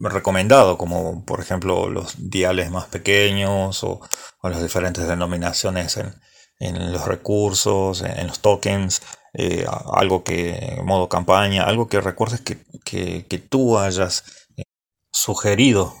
[0.00, 4.00] recomendado, como por ejemplo los diales más pequeños o,
[4.42, 6.14] las diferentes denominaciones en,
[6.58, 9.02] en los recursos, en, los tokens,
[9.34, 12.58] eh, algo que, modo campaña, algo que recuerdes que,
[13.28, 14.24] que, tú hayas
[14.56, 14.64] eh,
[15.12, 15.94] sugerido.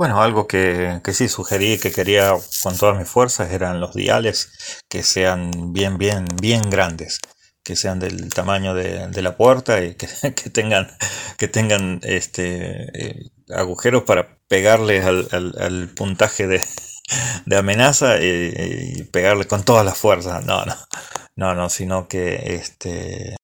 [0.00, 2.32] Bueno, algo que, que sí sugerí que quería
[2.62, 4.50] con todas mis fuerzas eran los diales
[4.88, 7.20] que sean bien, bien, bien grandes
[7.62, 10.06] que sean del tamaño de, la puerta y que,
[10.48, 10.88] tengan,
[11.36, 16.64] que tengan este, eh, agujeros para pegarles al, puntaje de,
[17.54, 20.46] amenaza y, pegarle con todas las fuerzas.
[20.46, 20.76] No, no,
[21.36, 23.36] no, no, sino que este,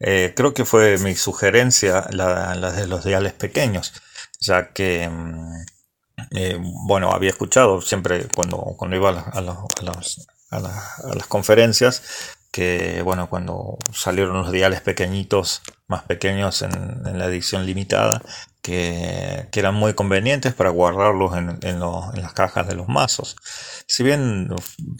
[0.00, 3.94] eh, creo que fue mi sugerencia la, de los diales pequeños,
[4.38, 5.08] ya que...
[5.08, 5.64] Mm,
[6.30, 9.68] eh, bueno, había escuchado siempre cuando, cuando iba a, a,
[10.50, 12.02] a las conferencias
[12.54, 18.22] que bueno, cuando salieron los diales pequeñitos, más pequeños en, la edición limitada,
[18.62, 23.34] que, eran muy convenientes para guardarlos en, las cajas de los mazos.
[23.86, 24.48] Si bien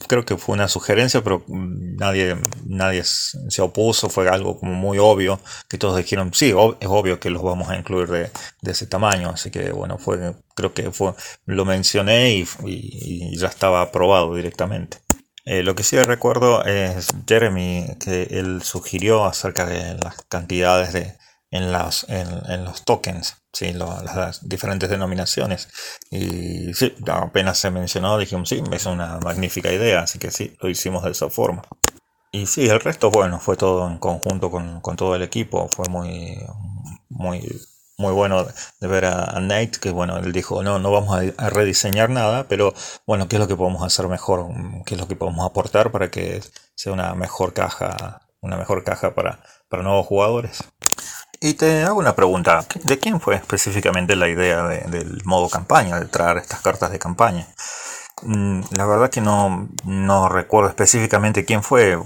[0.08, 5.40] creo que fue una sugerencia, pero nadie, nadie se opuso, fue algo como muy obvio,
[5.68, 8.30] que todos dijeron, sí, es obvio que los vamos a incluir de,
[8.70, 11.14] ese tamaño, así que bueno, fue, creo que fue,
[11.46, 14.98] lo mencioné y ya estaba aprobado directamente.
[15.46, 21.18] Eh, lo que sí recuerdo es Jeremy, que él sugirió acerca de las cantidades de,
[21.50, 23.72] en, las, en, los tokens, ¿sí?
[23.72, 25.68] las diferentes denominaciones.
[26.10, 30.68] Y sí, apenas se mencionó, dijimos, sí, es una magnífica idea, así que sí, lo
[30.68, 31.62] hicimos de esa forma.
[32.32, 35.86] Y sí, el resto, bueno, fue todo en conjunto con, con todo el equipo, fue
[35.88, 36.38] muy,
[37.08, 37.40] muy
[37.96, 38.46] muy bueno
[38.80, 42.74] de ver a, Nate, que bueno, él dijo, no, no vamos a, rediseñar nada, pero
[43.06, 44.48] bueno, ¿qué es lo que podemos hacer mejor?
[44.84, 46.42] ¿Qué es lo que podemos aportar para que
[46.74, 50.64] sea una mejor caja, una mejor caja para, para nuevos jugadores?
[51.44, 56.07] Y te hago una pregunta, ¿de quién fue específicamente la idea del modo campaña, de
[56.07, 57.46] traer estas cartas de campaña?
[58.22, 59.68] Mm, la verdad que no,
[60.30, 61.98] recuerdo específicamente quién fue.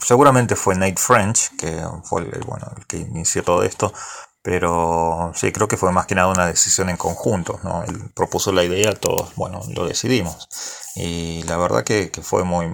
[0.00, 3.92] Seguramente fue Nate French, que fue bueno, el que inició todo esto,
[4.42, 7.84] pero sí, creo que fue más que nada una decisión en conjunto, ¿no?
[7.84, 10.48] Él propuso la idea, todos, bueno, lo decidimos.
[10.96, 12.68] Y la verdad que, fue muy,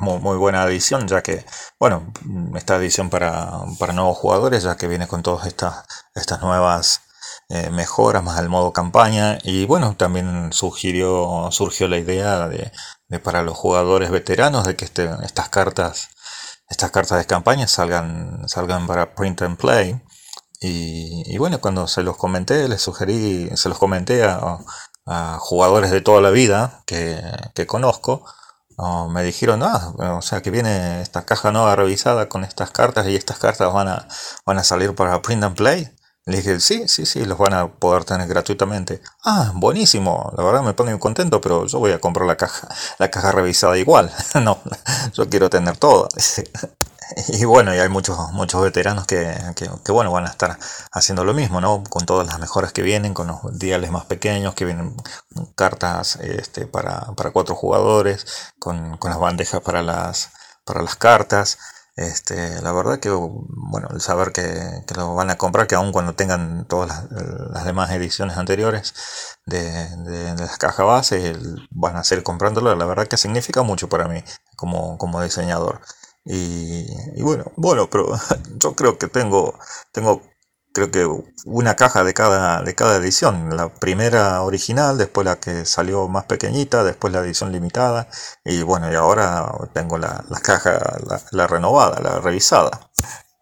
[0.00, 1.44] muy, buena edición, ya que,
[1.78, 2.12] bueno,
[2.56, 7.02] esta edición para, para nuevos jugadores, ya que viene con todas estas, estas nuevas
[7.48, 9.38] eh, mejoras, más el modo campaña.
[9.44, 11.48] Y bueno, también surgió
[11.88, 12.72] la idea de,
[13.08, 16.08] de para los jugadores veteranos de que este, estas cartas
[16.68, 20.00] estas cartas de campaña salgan, salgan para print and play.
[20.60, 24.58] Y, bueno, cuando se los comenté, les sugerí, se los comenté a,
[25.38, 28.24] jugadores de toda la vida que, conozco,
[28.76, 33.06] oh, me dijeron, ah, o sea que viene esta caja nueva revisada con estas cartas
[33.06, 34.08] y estas cartas van a,
[34.44, 35.95] van a salir para print and play.
[36.26, 39.00] Le dije, sí, sí, sí, los van a poder tener gratuitamente.
[39.24, 43.08] Ah, buenísimo, la verdad me muy contento, pero yo voy a comprar la caja, la
[43.12, 44.12] caja revisada igual.
[44.42, 44.58] no,
[45.12, 46.08] yo quiero tener todo.
[47.28, 50.58] y bueno, y hay muchos, muchos veteranos que, que, bueno, van a estar
[50.90, 51.84] haciendo lo mismo, ¿no?
[51.88, 54.96] Con todas las mejoras que vienen, con los diales más pequeños, que vienen
[55.54, 58.26] cartas este, para, para cuatro jugadores,
[58.58, 60.30] con, con las bandejas para las,
[60.64, 61.58] para las cartas.
[61.96, 66.14] Este, la verdad que, bueno, el saber que, lo van a comprar, que aun cuando
[66.14, 68.94] tengan todas las, demás ediciones anteriores
[69.46, 71.34] de, las cajas base,
[71.70, 74.22] van a seguir comprándolo, la verdad que significa mucho para mí
[74.56, 75.80] como, como diseñador.
[76.24, 78.08] Y, y, bueno, bueno, pero
[78.58, 79.58] yo creo que tengo,
[79.92, 80.20] tengo
[80.76, 81.08] creo que
[81.46, 83.56] una caja de cada, de cada edición.
[83.56, 88.08] La primera original, después la que salió más pequeñita, después la edición limitada.
[88.44, 90.78] Y bueno, y ahora tengo la, caja,
[91.30, 92.90] la, renovada, la revisada.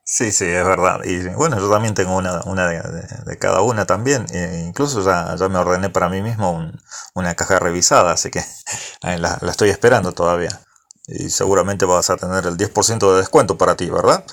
[0.05, 1.01] Sí, sí, es verdad.
[1.05, 4.27] Y bueno, yo también tengo una, una de, cada una también.
[4.31, 6.71] E incluso ya, ya me ordené para mí mismo
[7.15, 8.45] una caja revisada, así que
[9.03, 10.61] la, la estoy esperando todavía.
[11.09, 14.25] Y seguramente vas a tener el 10% de descuento para ti, ¿verdad?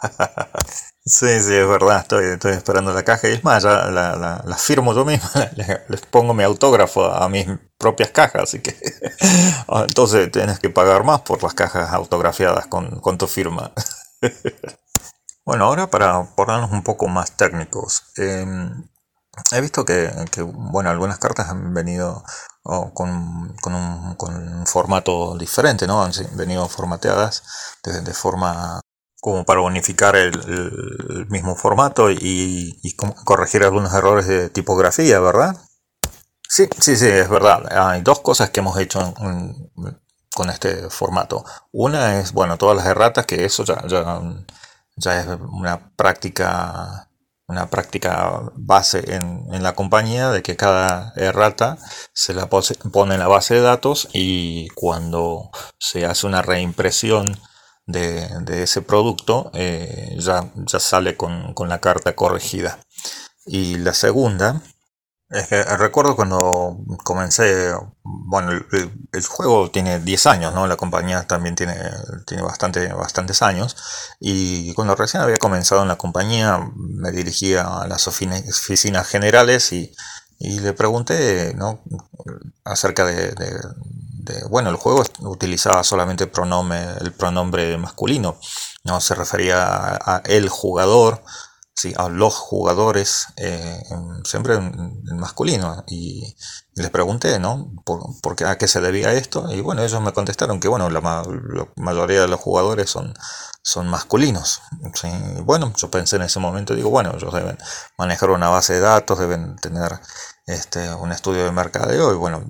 [1.08, 4.56] Sí, sí, es verdad, estoy, estoy esperando la caja y es más, ya la, la,
[4.56, 5.28] firmo yo mismo,
[5.88, 7.46] les, pongo mi autógrafo a mis
[7.78, 8.74] propias cajas, así que
[9.68, 13.72] ah, entonces tienes que pagar más por las cajas autografiadas con, tu firma.
[15.44, 18.84] Bueno, ahora para ponernos un poco más técnicos, em,
[19.52, 20.10] he visto que,
[20.42, 22.24] bueno, algunas cartas han venido
[22.64, 26.02] oh, con, con, un, con, un, formato diferente, ¿no?
[26.02, 27.44] Han venido formateadas
[27.84, 28.80] de, de forma
[29.20, 35.56] como para unificar el, mismo formato y, corregir algunos errores de tipografía, ¿verdad?
[36.48, 37.66] Sí, sí, sí, es verdad.
[37.70, 39.14] Hay dos cosas que hemos hecho
[40.34, 41.44] con este formato.
[41.72, 43.82] Una es, bueno, todas las erratas, que eso ya,
[44.96, 47.06] es una práctica
[47.48, 51.78] una práctica base en, la compañía de que cada errata
[52.12, 57.38] se la pone en la base de datos y cuando se hace una reimpresión
[57.86, 62.80] de, ese producto eh, ya, ya sale con, la carta corregida.
[63.46, 64.62] Y la segunda
[65.30, 67.72] es que recuerdo cuando comencé,
[68.02, 70.66] bueno, el, juego tiene 10 años, ¿no?
[70.68, 71.74] La compañía también tiene,
[72.26, 73.76] tiene bastante, bastantes años.
[74.20, 79.92] Y cuando recién había comenzado en la compañía, me dirigía a las oficinas generales y,
[80.38, 81.82] le pregunté, ¿no?
[82.64, 83.34] Acerca de,
[84.48, 88.38] bueno, el juego utilizaba solamente el pronombre, masculino,
[88.84, 91.22] no se refería a, el jugador,
[91.74, 93.82] sí, a los jugadores, eh,
[94.24, 95.84] siempre en, masculino.
[95.88, 96.36] Y,
[96.74, 97.72] les pregunté, ¿no?
[97.84, 99.50] Por, ¿A qué se debía esto?
[99.50, 101.00] Y bueno, ellos me contestaron que, bueno, la,
[101.76, 103.14] mayoría de los jugadores son,
[103.62, 104.60] son masculinos.
[105.42, 107.56] Bueno, yo pensé en ese momento, digo, bueno, ellos deben
[107.96, 109.98] manejar una base de datos, deben tener
[110.46, 112.44] este, un estudio de mercadeo y bueno,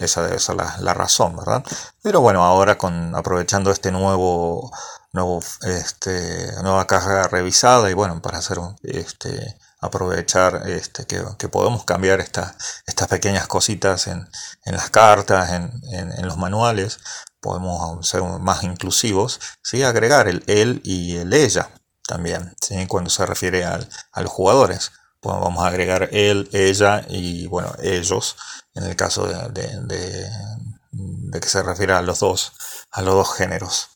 [0.00, 1.64] esa debe ser la, razón, ¿verdad?
[2.02, 4.72] Pero bueno, ahora con aprovechando este nuevo,
[5.12, 12.20] nuevo, este, nueva caja revisada y bueno, para hacer este, aprovechar este, que, podemos cambiar
[12.20, 12.56] estas
[13.08, 14.28] pequeñas cositas en,
[14.64, 16.98] las cartas, en, los manuales,
[17.40, 19.82] podemos ser más inclusivos, ¿sí?
[19.82, 21.70] agregar el él y el ella
[22.06, 22.54] también,
[22.88, 23.78] cuando se refiere a
[24.16, 24.92] los jugadores.
[25.20, 28.36] Pues vamos a agregar él, ella y bueno, ellos
[28.74, 30.30] en el caso de,
[31.40, 32.52] que se refiere a los dos,
[32.90, 33.88] a los dos géneros.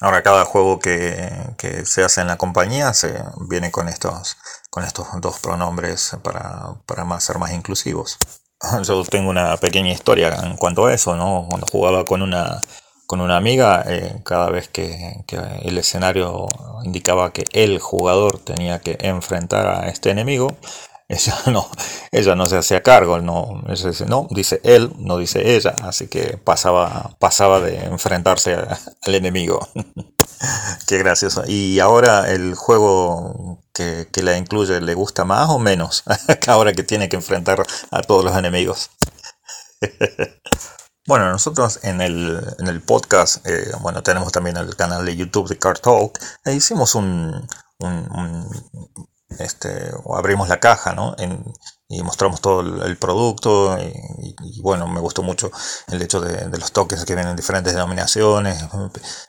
[0.00, 4.36] Ahora cada juego que, se hace en la compañía se viene con estos,
[4.70, 8.18] con estos dos pronombres para, más, ser más inclusivos.
[8.82, 11.46] Yo tengo una pequeña historia en cuanto a eso, ¿no?
[11.48, 12.62] Cuando jugaba con una,
[13.12, 15.22] con una amiga, eh, cada vez que,
[15.64, 16.48] el escenario
[16.82, 20.56] indicaba que el jugador tenía que enfrentar a este enemigo,
[21.08, 21.68] ella no,
[22.10, 23.62] ella no se hacía cargo, no,
[24.08, 29.68] no, dice él, no dice ella, así que pasaba, pasaba de enfrentarse al enemigo.
[30.86, 31.44] Qué gracioso.
[31.46, 36.02] Y ahora el juego que, la incluye, ¿le gusta más o menos?
[36.46, 38.88] ahora que tiene que enfrentar a todos los enemigos.
[41.12, 45.78] Bueno, nosotros en el, podcast, eh, bueno, tenemos también el canal de YouTube de Car
[45.78, 47.46] Talk, e hicimos un,
[49.38, 51.14] este, o abrimos la caja, ¿no?
[51.18, 51.44] En,
[51.92, 55.50] y mostramos todo el, producto y, bueno, me gustó mucho
[55.88, 58.64] el hecho de, los toques que vienen en diferentes denominaciones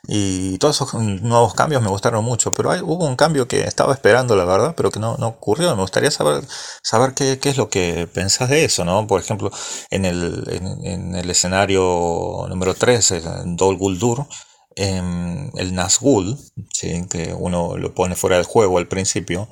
[0.08, 3.92] y todos esos nuevos cambios me gustaron mucho, pero hay, hubo un cambio que estaba
[3.92, 5.74] esperando, la verdad, pero que no, no ocurrió.
[5.76, 6.44] Me gustaría saber,
[6.82, 9.06] saber qué, qué, es lo que pensás de eso, ¿no?
[9.06, 9.50] Por ejemplo,
[9.90, 10.44] en el,
[10.82, 14.26] en, el escenario número 3, el Dol Guldur,
[14.76, 16.38] em, el Nazgul,
[16.72, 17.06] ¿sí?
[17.08, 19.48] que uno lo pone fuera del juego al principio,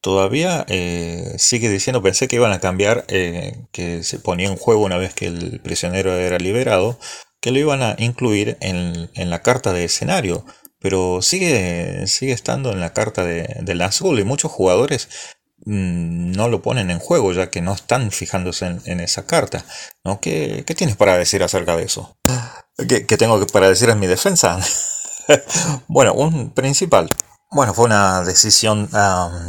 [0.00, 4.82] Todavía eh, sigue diciendo, pensé que iban a cambiar, eh, que se ponía en juego
[4.82, 6.98] una vez que el prisionero era liberado,
[7.40, 10.46] que lo iban a incluir en, la carta de escenario,
[10.78, 15.08] pero sigue, sigue estando en la carta de, del azul y muchos jugadores
[15.66, 19.66] mm, no lo ponen en juego ya que no están fijándose en, esa carta.
[20.02, 20.18] ¿no?
[20.20, 22.16] ¿Qué, tienes para decir acerca de eso?
[22.88, 24.58] ¿Qué, qué tengo para decir en mi defensa?
[25.88, 27.10] bueno, un principal.
[27.52, 28.88] Bueno, fue una decisión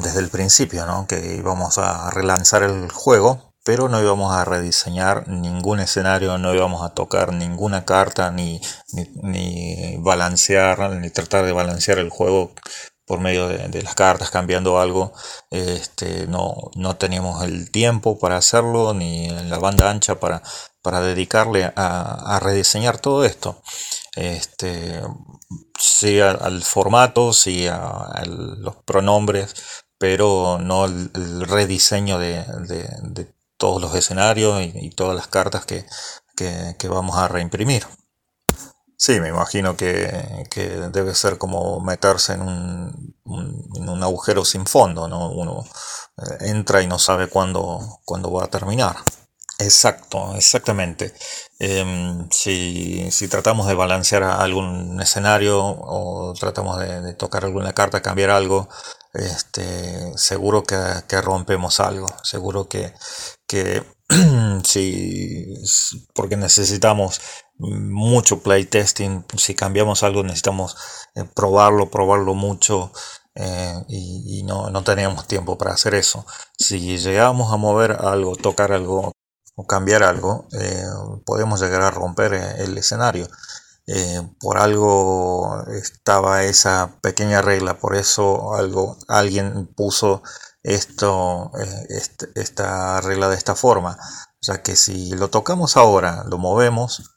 [0.02, 1.06] desde el principio, ¿no?
[1.06, 6.84] Que íbamos a relanzar el juego, pero no íbamos a rediseñar ningún escenario, no íbamos
[6.84, 8.60] a tocar ninguna carta, ni,
[9.22, 12.54] ni, balancear, ni tratar de balancear el juego
[13.06, 15.14] por medio de, las cartas, cambiando algo.
[15.52, 20.42] Este, no, no teníamos el tiempo para hacerlo, ni la banda ancha para,
[20.82, 23.62] para dedicarle a, a rediseñar todo esto.
[24.16, 25.02] Este,
[25.80, 29.56] sí al, formato, sí a, los pronombres,
[29.98, 32.46] pero no el, rediseño de,
[33.58, 35.86] todos los escenarios y, todas las cartas que,
[36.90, 37.86] vamos a reimprimir.
[38.98, 40.50] Sí, me imagino que,
[40.92, 43.16] debe ser como meterse en un,
[43.76, 45.32] en un, agujero sin fondo, ¿no?
[45.32, 45.64] Uno
[46.18, 48.98] eh, entra y no sabe cuándo, cuándo va a terminar.
[49.62, 51.14] Exacto, exactamente.
[51.60, 58.68] Em, si, tratamos de balancear algún escenario o tratamos de, tocar alguna carta, cambiar algo,
[59.14, 62.08] este, seguro que, rompemos algo.
[62.24, 62.94] Seguro que,
[63.48, 63.84] que
[64.64, 65.54] si,
[66.14, 67.22] porque necesitamos
[67.60, 70.76] mucho playtesting, si cambiamos algo necesitamos
[71.16, 72.92] eh, probarlo, probarlo mucho.
[73.36, 76.26] Eh, y, no, no teníamos tiempo para hacer eso.
[76.58, 79.14] Si llegamos a mover algo, tocar algo,
[79.68, 80.86] cambiar algo, eh,
[81.26, 83.28] podemos llegar a romper eh, el escenario.
[83.88, 90.24] Eh, por algo estaba esa pequeña regla, por eso algo, alguien puso
[90.64, 91.52] esto,
[91.90, 93.98] este, esta regla de esta forma.
[94.42, 97.12] ya que si lo tocamos ahora, lo movemos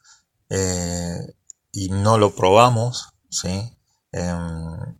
[1.71, 3.77] y no lo probamos, ¿sí?
[4.11, 4.97] Em,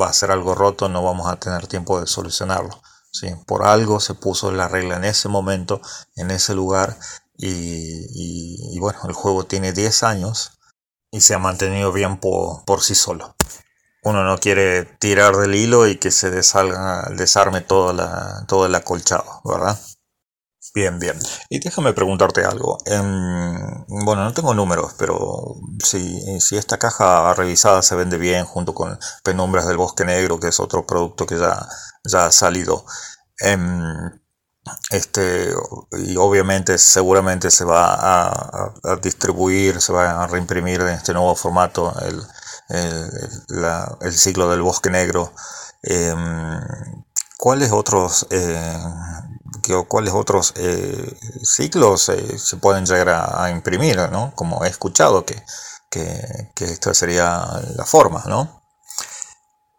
[0.00, 2.80] va a ser algo roto, no vamos a tener tiempo de solucionarlo.
[3.46, 5.80] Por algo se puso la regla en ese momento,
[6.16, 6.96] en ese lugar,
[7.36, 10.58] y, bueno, el juego tiene 10 años
[11.10, 13.36] y se ha mantenido bien por, por sí solo.
[14.02, 18.74] Uno no quiere tirar del hilo y que se desalga, desarme todo, la, todo el
[18.74, 19.78] acolchado, ¿verdad?
[20.78, 21.18] Bien, bien.
[21.48, 22.78] Y déjame preguntarte algo.
[22.86, 28.74] Em, bueno, no tengo números, pero si, si, esta caja revisada se vende bien junto
[28.74, 31.68] con Penumbras del Bosque Negro, que es otro producto que ya,
[32.04, 32.84] ya ha salido,
[33.40, 34.20] em,
[34.90, 35.52] este,
[35.98, 41.92] y obviamente seguramente se va a, distribuir, se va a reimprimir en este nuevo formato
[42.02, 42.22] el,
[44.00, 45.32] el, ciclo del Bosque Negro.
[45.82, 46.60] Em,
[47.36, 48.78] ¿Cuáles otros, eh,
[49.88, 53.98] cuáles otros eh, ciclos eh, se pueden llegar a, imprimir?
[54.34, 55.42] Como he escuchado que,
[55.90, 57.46] que, esta sería
[57.76, 58.22] la forma.
[58.26, 58.62] ¿no?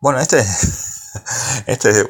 [0.02, 0.46] Bueno, este,
[1.68, 2.08] este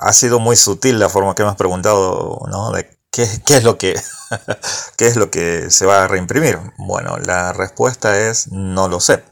[0.00, 2.70] ha sido muy sutil la forma que me has preguntado ¿no?
[2.72, 4.00] de qué, qué, es lo que,
[4.96, 6.58] qué es lo que se va a reimprimir.
[6.78, 9.24] Bueno, la respuesta es no lo sé.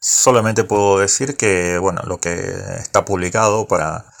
[0.00, 4.11] Solamente puedo decir que bueno, lo que está publicado para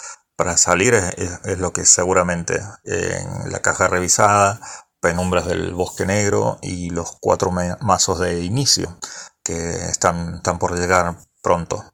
[0.42, 4.60] para salir es, lo que seguramente en la caja revisada,
[4.98, 8.98] penumbras del bosque negro y los cuatro mazos de inicio
[9.44, 11.84] que están, están por llegar pronto.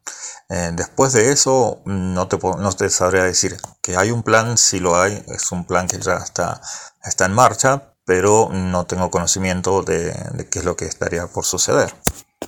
[0.49, 4.79] Eh, después de eso no te, no te sabría decir que hay un plan, si
[4.79, 6.59] lo hay, es un plan que ya está,
[7.03, 10.11] está en marcha, pero no tengo conocimiento de,
[10.49, 11.93] qué es lo que estaría por suceder.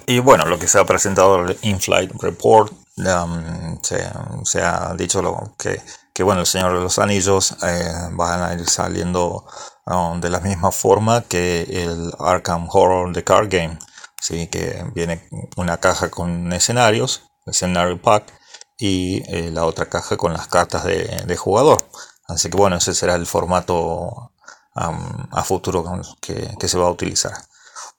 [0.07, 5.55] Y bueno, lo que se ha presentado el In-Flight Report Um, se, ha dicho lo,
[5.57, 9.45] que, bueno, el Señor de los Anillos eh, van a ir saliendo
[9.87, 13.79] um, de la misma forma que el Arkham Horror The Card Game.
[14.19, 14.47] ¿sí?
[14.47, 15.27] Que viene
[15.57, 18.31] una caja con escenarios, escenario pack,
[18.77, 21.87] y eh, la otra caja con las cartas de, jugador.
[22.27, 24.31] Así que bueno, ese será el formato
[24.75, 25.83] um, a futuro
[26.21, 27.33] que se va a utilizar.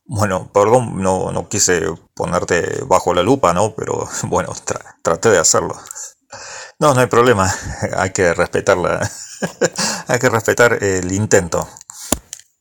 [0.04, 1.82] Bueno, perdón, no, quise
[2.14, 3.74] ponerte bajo la lupa, ¿no?
[3.74, 4.52] Pero bueno,
[5.02, 5.76] traté de hacerlo.
[6.78, 7.52] No, no hay problema.
[7.96, 9.08] Hay que respetarla.
[10.08, 11.68] hay que respetar el intento.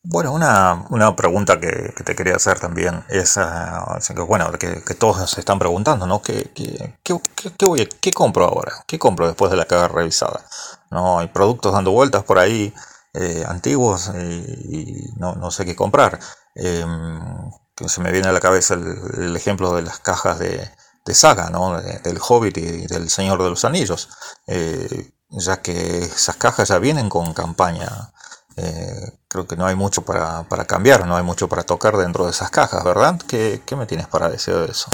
[0.03, 5.39] Bueno, una, una pregunta que, te quería hacer también es, ah, bueno, que, todos se
[5.39, 6.23] están preguntando, ¿no?
[6.23, 8.71] ¿Qué, qué, qué, voy ¿Qué compro ahora?
[8.87, 10.43] ¿Qué compro después de la caja revisada?
[10.89, 12.73] No, hay productos dando vueltas por ahí
[13.13, 16.19] eh, antiguos y, no, no, sé qué comprar.
[16.55, 20.69] Em, que se me viene a la cabeza el, ejemplo de las cajas de,
[21.13, 21.81] saga, ¿no?
[21.81, 24.09] del Hobbit y del Señor de los Anillos,
[24.47, 28.13] eh, ya que esas cajas ya vienen con campaña
[28.57, 32.31] eh, creo que no hay mucho para, cambiar, no hay mucho para tocar dentro de
[32.31, 33.19] esas cajas, ¿verdad?
[33.27, 34.89] ¿Qué, me tienes para decir de eso?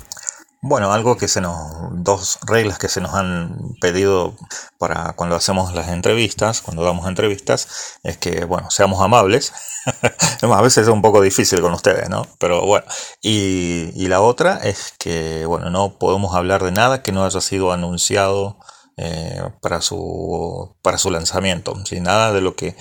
[0.62, 1.56] Bueno, algo que se nos,
[1.92, 4.36] dos reglas que se nos han pedido
[4.80, 9.54] para cuando hacemos las entrevistas, cuando damos entrevistas, es que, bueno, seamos amables.
[10.42, 12.26] a veces es un poco difícil con ustedes, ¿no?
[12.40, 12.86] Pero bueno,
[13.22, 17.72] y, la otra es que, bueno, no podemos hablar de nada que no haya sido
[17.72, 18.58] anunciado
[18.98, 22.76] eh, para, su, para su lanzamiento, sin nada de lo que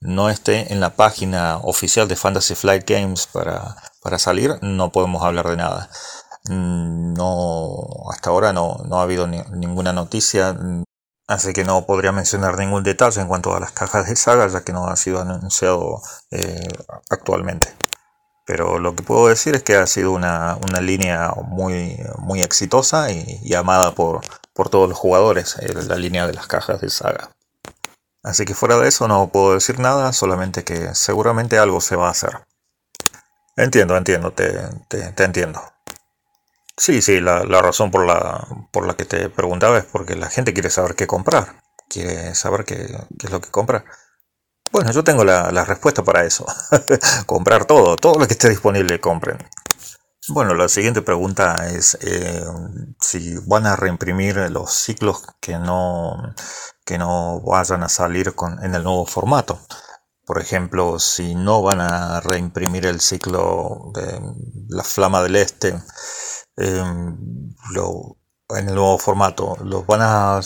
[0.00, 5.22] no esté en la página oficial de Fantasy Flight Games para, para salir, no podemos
[5.22, 5.90] hablar de nada.
[6.48, 10.84] Mm, no, hasta ahora no, no ha habido ninguna noticia, mm,
[11.28, 14.62] así que no podría mencionar ningún detalle en cuanto a las cajas de saga, ya
[14.62, 16.60] que no ha sido anunciado eh,
[17.10, 17.74] actualmente.
[18.46, 23.10] Pero lo que puedo decir es que ha sido una, una línea muy, muy exitosa
[23.12, 24.22] y, amada por,
[24.54, 27.30] por todos los jugadores, eh, la línea de las cajas de saga.
[28.22, 32.08] Así que fuera de eso no puedo decir nada, solamente que seguramente algo se va
[32.08, 32.46] a hacer.
[33.58, 34.52] Entiendo, entiendo, te,
[34.88, 35.60] te, entiendo.
[36.78, 40.54] Sí, sí, la, razón por la, por la que te preguntaba es porque la gente
[40.54, 43.84] quiere saber qué comprar, quiere saber qué, es lo que compra.
[44.70, 46.46] Bueno, yo tengo la, respuesta para eso.
[47.26, 49.38] comprar todo, todo lo que esté disponible, compren.
[50.28, 52.44] Bueno, la siguiente pregunta es eh,
[53.00, 56.34] si van a reimprimir los ciclos que no,
[56.84, 59.58] que no vayan a salir con, en el nuevo formato.
[60.26, 64.20] Por ejemplo, si no van a reimprimir el ciclo de
[64.68, 65.80] la Flama del Este
[66.58, 67.16] em,
[68.50, 70.40] en el nuevo formato, los van a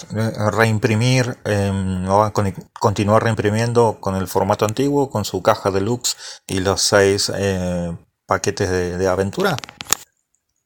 [0.50, 2.32] reimprimir, em, van a
[2.80, 7.96] continuar reimprimiendo con el formato antiguo, con su caja deluxe y los seis eh,
[8.26, 9.56] paquetes de, aventura?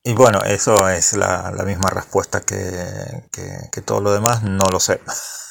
[0.03, 3.28] Y bueno, eso es la, misma respuesta que,
[3.84, 5.01] todo lo demás, no lo sé.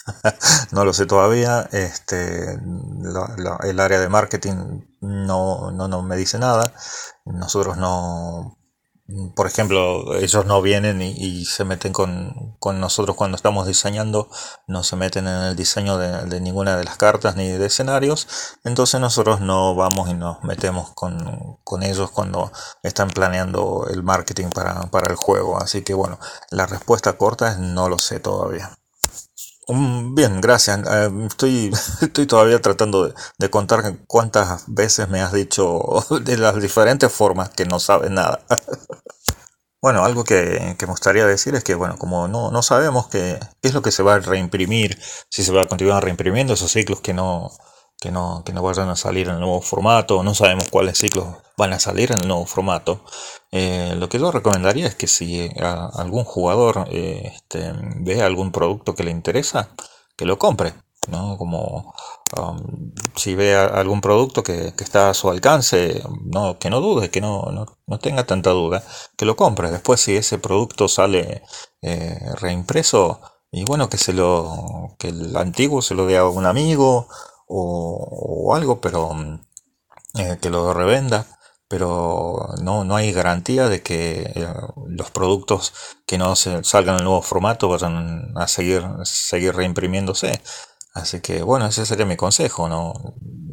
[0.71, 1.67] no lo sé todavía.
[1.71, 6.71] Este, el área de marketing no, no, no me dice nada.
[7.25, 8.57] Nosotros no,
[9.35, 14.29] por ejemplo, ellos no vienen y, se meten con, nosotros cuando estamos diseñando,
[14.67, 18.27] no se meten en el diseño de, ninguna de las cartas ni de escenarios,
[18.63, 22.51] entonces nosotros no vamos y nos metemos con, ellos cuando
[22.81, 25.57] están planeando el marketing para, para el juego.
[25.57, 28.71] Así que bueno, la respuesta corta es no lo sé todavía.
[29.67, 30.79] Bien, gracias.
[30.87, 37.11] Eh, estoy, estoy todavía tratando de, contar cuántas veces me has dicho de las diferentes
[37.11, 38.41] formas que no sabes nada.
[39.81, 43.67] Bueno, algo que, me gustaría decir es que, bueno, como no, no sabemos qué, qué,
[43.67, 44.99] es lo que se va a reimprimir,
[45.29, 47.51] si se va a continuar reimprimiendo esos ciclos que no,
[48.05, 51.25] que no, que no vayan a salir en el nuevo formato, no sabemos cuáles ciclos
[51.57, 53.03] van a salir en el nuevo formato.
[53.51, 58.93] Eh, lo que yo recomendaría es que si algún jugador eh, este, ve algún producto
[58.93, 59.69] que le interesa,
[60.15, 60.75] que lo compre.
[61.07, 61.35] ¿no?
[61.39, 61.95] Como
[62.39, 67.21] um, si ve algún producto que, está a su alcance, no, que no dude, que
[67.21, 67.41] no,
[67.87, 68.83] no, tenga tanta duda,
[69.17, 69.71] que lo compre.
[69.71, 71.41] Después si ese producto sale
[71.81, 73.19] eh, reimpreso,
[73.51, 77.07] y bueno, que se lo, que el antiguo se lo dé a un amigo
[77.47, 79.39] o, algo, pero mm,
[80.15, 81.25] eh, que lo revenda.
[81.67, 84.47] Pero no, no hay garantía de que eh,
[84.87, 85.73] los productos
[86.05, 90.41] que no se salgan en nuevo formato vayan a seguir, seguir reimprimiéndose.
[90.93, 92.69] Así que bueno, ese sería mi consejo.
[92.69, 92.93] ¿no?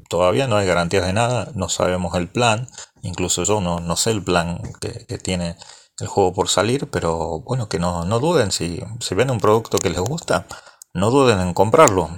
[0.08, 2.68] Todavía no hay garantías de nada, no sabemos el plan.
[3.02, 5.56] Incluso yo no, no sé el plan que, que, tiene
[5.98, 9.78] el juego por salir, pero bueno, que no, no duden si, si ven un producto
[9.78, 10.46] que les gusta
[10.94, 12.10] no duden en comprarlo.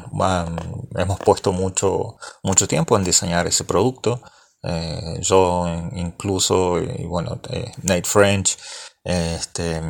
[0.96, 4.20] hemos puesto mucho, mucho tiempo en diseñar ese producto.
[4.62, 8.56] Eh, yo incluso, y bueno, eh, Nate French
[9.04, 9.82] este,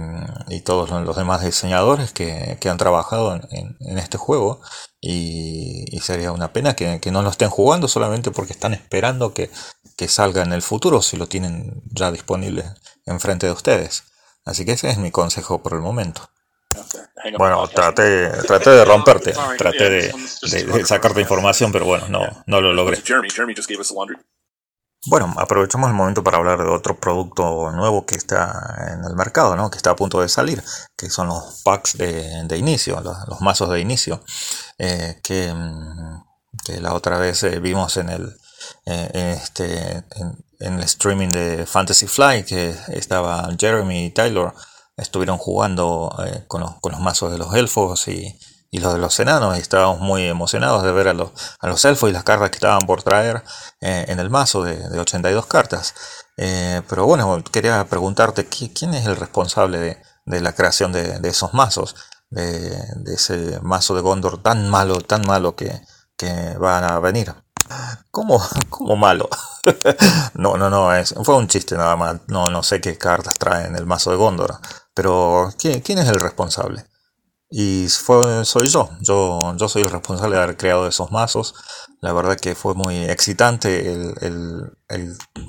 [0.49, 4.61] y todos los demás diseñadores que, han trabajado en, este juego.
[5.01, 9.51] Y, sería una pena que, no lo estén jugando solamente porque están esperando que,
[9.97, 12.64] que salga en el futuro si lo tienen ya disponible
[13.07, 14.05] enfrente de ustedes.
[14.45, 16.28] Así que ese es mi consejo por el momento.
[17.39, 22.72] Bueno, traté, traté de romperte, traté de, de, sacarte información, pero bueno, no, no lo
[22.72, 22.97] logré.
[25.07, 29.55] Bueno, aprovechamos el momento para hablar de otro producto nuevo que está en el mercado,
[29.55, 29.70] ¿no?
[29.70, 30.62] que está a punto de salir,
[30.97, 34.22] que son los packs de, inicio, los, mazos de inicio,
[34.79, 35.20] eh,
[35.53, 36.22] mm,
[36.64, 38.35] que, la otra vez eh, vimos en el,
[38.87, 40.05] eh, este,
[40.61, 44.55] en, el streaming de Fantasy Flight, que estaba Jeremy y Taylor,
[44.97, 46.15] estuvieron jugando
[46.49, 48.39] con los, con, los, mazos de los elfos y,
[48.75, 51.31] y los de los enanos y estábamos muy emocionados de ver a los,
[51.61, 53.45] a los elfos y las cartas que estaban por traer
[53.81, 55.95] eh, en el mazo de, 82 cartas.
[56.37, 61.95] Eh, pero bueno, quería preguntarte, ¿quién es el responsable de, la creación de, esos mazos?
[62.31, 62.77] De,
[63.07, 65.81] ese mazo de Gondor tan malo, tan malo que,
[66.17, 67.33] que van a venir.
[68.11, 69.29] ¿Cómo, cómo malo?
[70.35, 72.23] no, no, no, es, fue un chiste nada más.
[72.27, 74.59] No, no sé qué cartas traen el mazo de Gondor.
[74.95, 76.85] Pero, ¿quién es el responsable?
[77.51, 78.91] Y fue, soy yo.
[79.01, 81.55] yo, yo soy el responsable de haber creado esos mazos.
[82.01, 84.73] La verdad que fue muy excitante el,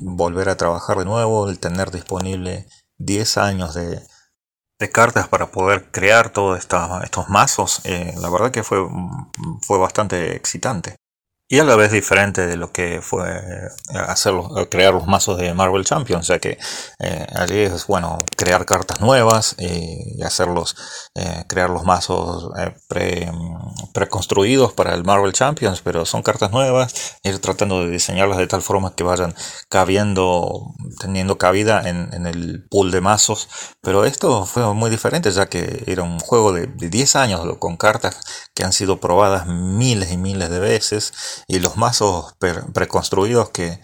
[0.01, 2.67] volver a trabajar de nuevo, el tener disponible
[2.97, 4.01] 10 años de,
[4.93, 7.81] cartas para poder crear todos estos mazos.
[7.85, 8.87] Eh, la verdad que fue,
[9.61, 10.97] fue bastante excitante
[11.47, 15.37] y a la vez diferente de lo que fue eh, hacerlo, eh, crear los mazos
[15.37, 16.57] de Marvel Champions, ya que
[16.99, 20.75] eh, allí es bueno crear cartas nuevas y hacerlos,
[21.47, 22.51] crear los mazos
[22.87, 23.31] pre,
[23.93, 28.61] preconstruidos para el Marvel Champions, pero son cartas nuevas, ir tratando de diseñarlas de tal
[28.61, 29.35] forma que vayan
[29.69, 33.47] cabiendo, teniendo cabida en, el pool de mazos,
[33.81, 37.77] pero esto fue muy diferente, ya que era un juego de, de 10 años con
[37.77, 38.19] cartas
[38.53, 41.13] que han sido probadas miles y miles de veces
[41.47, 42.35] y los mazos
[42.73, 43.79] preconstruidos que,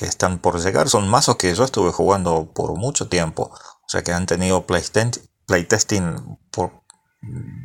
[0.00, 3.50] están por llegar son mazos que yo estuve jugando por mucho tiempo.
[3.50, 6.82] O sea que han tenido playtesting por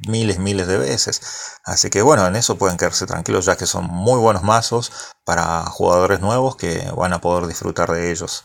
[0.07, 1.21] miles, miles de veces.
[1.63, 4.91] Así que bueno, en eso pueden quedarse tranquilos ya que son muy buenos mazos
[5.25, 8.43] para jugadores nuevos que van a poder disfrutar de ellos.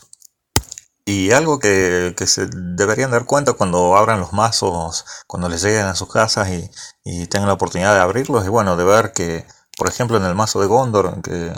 [1.05, 5.95] Y algo que, se deberían dar cuenta cuando abran los mazos, cuando les lleguen a
[5.95, 6.69] sus casas y,
[7.05, 9.45] y tengan la oportunidad de abrirlos, y bueno, de ver que
[9.77, 11.53] por ejemplo, en el mazo de Gondor, que,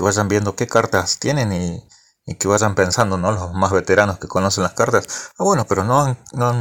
[0.00, 1.84] vayan viendo qué cartas tienen y,
[2.38, 3.32] que vayan pensando, ¿no?
[3.32, 6.54] Los más veteranos que conocen las cartas, ah, bueno, pero no, no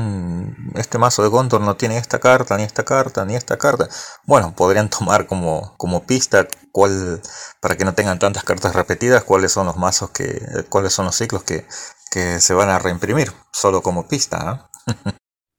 [0.76, 3.88] este mazo de Gondor no tiene esta carta, ni esta carta, ni esta carta.
[4.26, 7.22] Bueno, podrían tomar como, como pista cuál,
[7.61, 11.16] para que no tengan tantas cartas repetidas, cuáles son los mazos que, cuáles son los
[11.16, 11.66] ciclos que,
[12.11, 14.70] que se van a reimprimir, solo como pista,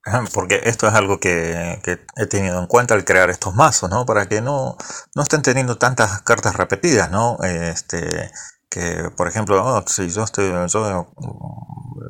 [0.34, 1.80] Porque esto es algo que,
[2.16, 4.04] he tenido en cuenta al crear estos mazos, ¿no?
[4.04, 4.76] Para que no,
[5.14, 7.38] no estén teniendo tantas cartas repetidas, ¿no?
[7.42, 8.30] Este,
[8.74, 9.84] que, por ejemplo,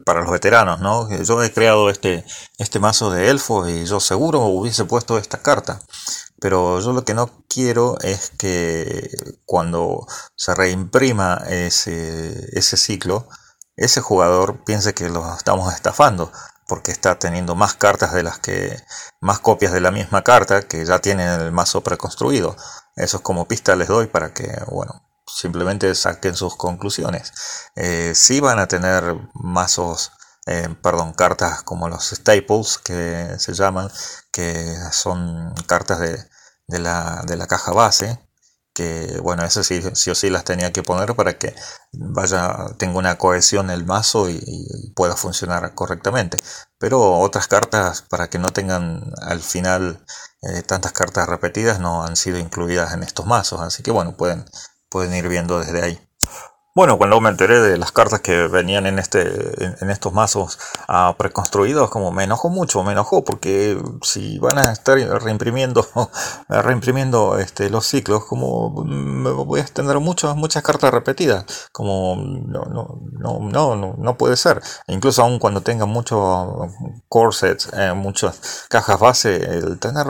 [0.06, 1.10] para los veteranos, ¿no?
[1.22, 2.24] Yo he creado este,
[2.56, 5.80] este mazo de elfo y yo seguro hubiese puesto esta carta.
[6.40, 9.10] Pero yo lo que no quiero es que
[9.44, 10.06] cuando
[10.36, 13.28] se reimprima ese, ese ciclo,
[13.76, 16.32] ese jugador piense que lo estamos estafando
[16.66, 18.74] porque está teniendo más cartas de las que
[19.20, 22.56] más copias de la misma carta que ya tienen el mazo preconstruido.
[22.96, 27.32] Eso es como pista les doy para que, bueno, simplemente saquen sus conclusiones.
[27.76, 30.12] Eh, si van a tener mazos,
[30.46, 33.90] eh, perdón, cartas como los staples que se llaman,
[34.32, 36.18] que son cartas de,
[36.68, 38.18] de, la, de la caja base,
[38.74, 41.54] que bueno, eso sí, sí o sí las tenía que poner para que
[41.92, 46.38] vaya, tenga una cohesión el mazo y, pueda funcionar correctamente.
[46.78, 50.04] Pero otras cartas, para que no tengan al final
[50.42, 53.60] eh, tantas cartas repetidas, no han sido incluidas en estos mazos.
[53.60, 54.44] Así que bueno, pueden,
[54.95, 55.99] pueden ir viendo desde ahí.
[56.76, 59.20] Bueno, cuando me enteré de las cartas que venían en, este,
[59.80, 60.58] en, estos mazos
[60.88, 65.86] ah, preconstruidos, como me enojó mucho, me enojó porque si van a estar reimprimiendo,
[66.48, 72.64] reimprimiendo este, los ciclos, como me voy a tener muchas, muchas cartas repetidas, como no,
[72.64, 74.60] no, no, no, puede ser.
[74.88, 76.72] incluso aun cuando tenga muchos
[77.08, 80.06] corsets, eh, muchas cajas base, el tener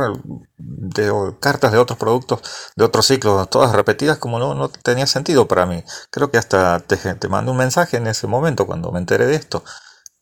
[0.57, 2.41] de, cartas de otros productos,
[2.75, 5.85] de otros ciclos, todas repetidas, como no, no tenía sentido para mí.
[6.11, 6.54] Creo que hasta
[6.87, 9.65] te, te mandé un mensaje en ese momento cuando me enteré de esto.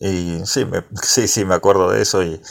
[0.05, 0.66] Y sí,
[1.01, 2.24] sí, sí, me acuerdo de eso.
[2.24, 2.43] Y,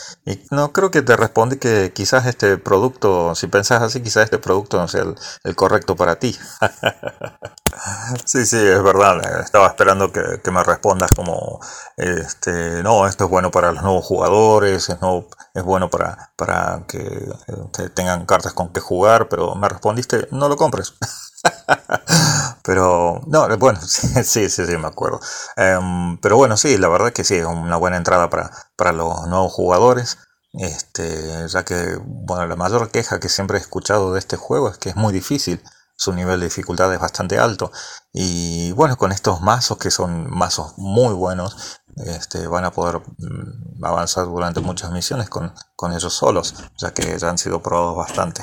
[0.50, 4.78] no creo que te respondí que quizás este producto, si pensás así, quizás este producto
[4.78, 5.04] no sea
[5.44, 6.34] el, correcto para ti.
[8.24, 9.42] sí, sí, es verdad.
[9.42, 11.60] Estaba esperando que, me respondas como,
[11.98, 16.84] este, no, esto es bueno para los nuevos jugadores, es, no, es bueno para, para
[16.88, 17.00] que
[17.48, 20.94] este, tengan cartas con que jugar, pero me respondiste, no lo compres.
[22.62, 25.20] pero, no, bueno, sí, sí, sí, me acuerdo.
[25.56, 29.26] Em, pero bueno, sí, la verdad que sí, es una buena entrada para, para los
[29.28, 30.18] nuevos jugadores.
[30.54, 34.78] Este, ya que, bueno, la mayor queja que siempre he escuchado de este juego es
[34.78, 35.62] que es muy difícil.
[35.96, 37.70] Su nivel de dificultad es bastante alto.
[38.12, 43.84] Y bueno, con estos mazos que son mazos muy buenos, este, van a poder mm,
[43.84, 48.42] avanzar durante muchas misiones con, con ellos solos, ya que ya han sido probados bastante.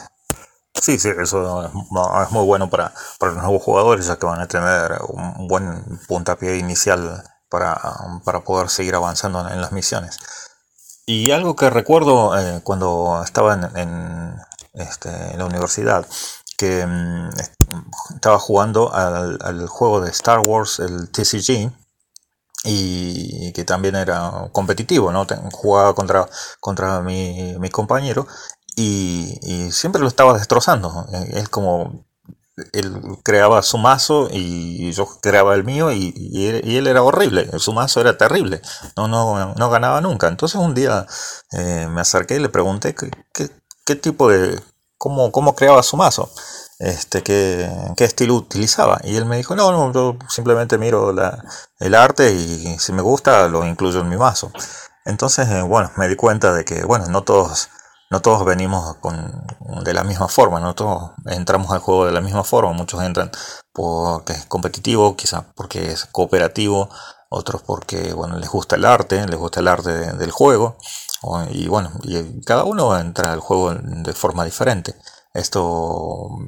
[0.73, 4.47] Sí, sí, eso es, muy bueno para, para los nuevos jugadores, ya que van a
[4.47, 7.77] tener un buen puntapié inicial para,
[8.23, 10.17] para poder seguir avanzando en, las misiones.
[11.05, 14.35] Y algo que recuerdo eh, cuando estaba en,
[14.73, 16.07] este, en, la universidad,
[16.57, 17.29] que mm,
[18.15, 21.71] estaba jugando al, juego de Star Wars, el TCG,
[22.65, 25.25] y que también era competitivo, ¿no?
[25.51, 26.27] Jugaba contra,
[26.59, 28.27] contra mi compañero
[28.75, 31.05] y, siempre lo estaba destrozando.
[31.31, 32.05] Es como
[32.73, 38.01] él creaba su mazo y yo creaba el mío y, él, era horrible, su mazo
[38.01, 38.61] era terrible,
[38.97, 40.27] no, no, no ganaba nunca.
[40.27, 41.05] Entonces un día
[41.51, 44.59] eh, me acerqué y le pregunté qué, tipo de,
[44.97, 46.31] cómo, cómo creaba su mazo,
[46.79, 48.99] este, qué, qué, estilo utilizaba.
[49.03, 51.43] Y él me dijo, no, no, yo simplemente miro la,
[51.79, 54.51] el arte y si me gusta lo incluyo en mi mazo.
[55.05, 57.69] Entonces, eh, bueno, me di cuenta de que, bueno, no todos
[58.09, 59.45] no todos venimos con,
[59.83, 63.31] de la misma forma, no todos entramos al juego de la misma forma, muchos entran
[63.71, 66.89] porque es competitivo, quizás porque es cooperativo,
[67.29, 70.77] otros porque bueno, les gusta el arte, les gusta el arte del juego,
[71.51, 74.95] y bueno, y cada uno entra al juego de forma diferente.
[75.33, 76.39] Esto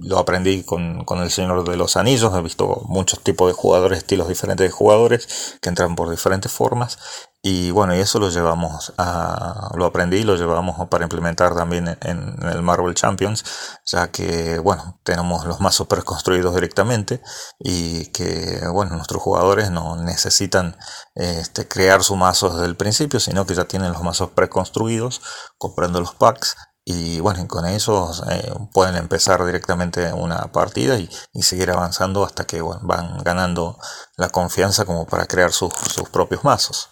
[0.00, 3.98] lo aprendí con, con, El Señor de los Anillos, he visto muchos tipos de jugadores,
[3.98, 6.98] estilos diferentes de jugadores que entran por diferentes formas.
[7.42, 11.96] Y bueno, y eso lo llevamos a, lo aprendí y lo llevamos para implementar también
[12.02, 13.44] en, el Marvel Champions,
[13.86, 17.22] ya que bueno, tenemos los mazos preconstruidos directamente
[17.58, 20.76] y que bueno, nuestros jugadores no necesitan
[21.14, 25.22] este, crear su mazo desde el principio, sino que ya tienen los mazos preconstruidos,
[25.56, 26.56] comprando los packs
[26.92, 31.08] y bueno, con eso eh, pueden empezar directamente una partida y,
[31.40, 33.78] seguir avanzando hasta que van ganando
[34.16, 35.72] la confianza como para crear sus
[36.10, 36.90] propios mazos.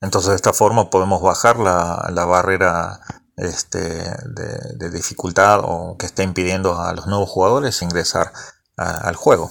[0.00, 3.00] Entonces de esta forma podemos bajar la, barrera
[3.36, 8.32] este, de, dificultad o que está impidiendo a los nuevos jugadores ingresar
[8.76, 9.50] al juego.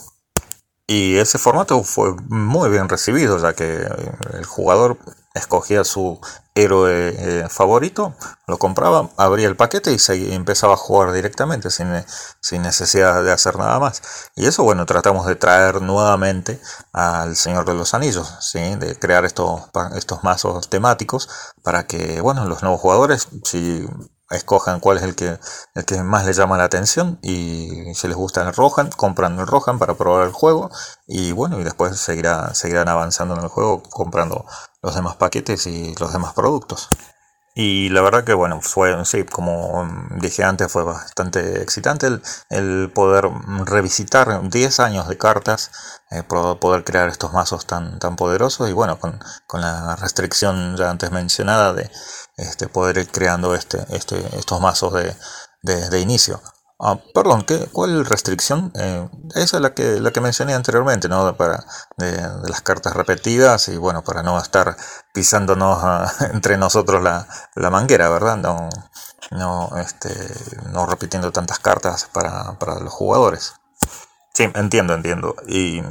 [0.88, 3.88] Y ese formato fue muy bien recibido, ya que
[4.34, 4.97] el jugador
[5.38, 6.20] escogía su
[6.56, 8.16] héroe eh, favorito,
[8.48, 11.88] lo compraba, abría el paquete y se empezaba a jugar directamente sin,
[12.42, 14.02] sin, necesidad de hacer nada más.
[14.36, 16.60] Y eso, bueno, tratamos de traer nuevamente
[16.94, 19.62] al Señor de los Anillos, de crear estos,
[19.96, 21.30] estos mazos temáticos
[21.64, 23.88] para que, bueno, los nuevos jugadores, si
[24.30, 25.40] escojan cuál es el que,
[25.76, 29.48] el que más les llama la atención y si les gusta el Rohan, compran el
[29.48, 30.70] Rohan para probar el juego
[31.08, 34.46] y bueno, y después seguirá, seguirán avanzando en el juego comprando
[34.88, 36.88] los demás paquetes y los demás productos.
[37.60, 39.90] Y la verdad que bueno, fue, sí, como
[40.22, 43.30] dije antes, fue bastante excitante el, el poder
[43.66, 45.72] revisitar 10 años de cartas,
[46.12, 50.92] eh, poder crear estos mazos tan, tan poderosos y bueno, con, con la restricción ya
[50.92, 51.90] antes mencionada de
[52.38, 55.16] este, poder ir creando este, este, estos mazos de,
[55.64, 56.40] de, inicio.
[56.80, 58.71] Ah, perdón, ¿qué, ¿cuál restricción?
[58.75, 61.36] Eh, esa es la que, la que mencioné anteriormente, ¿no?
[61.36, 61.65] Para,
[61.97, 64.78] de, las cartas repetidas y bueno, para no estar
[65.11, 68.38] pisándonos ah, entre nosotros la, la, manguera, ¿verdad?
[68.38, 68.69] No,
[69.32, 70.09] no, este,
[70.71, 73.53] no repitiendo tantas cartas para, para los jugadores.
[74.38, 75.36] Sí, entiendo, entiendo.
[75.48, 75.82] Y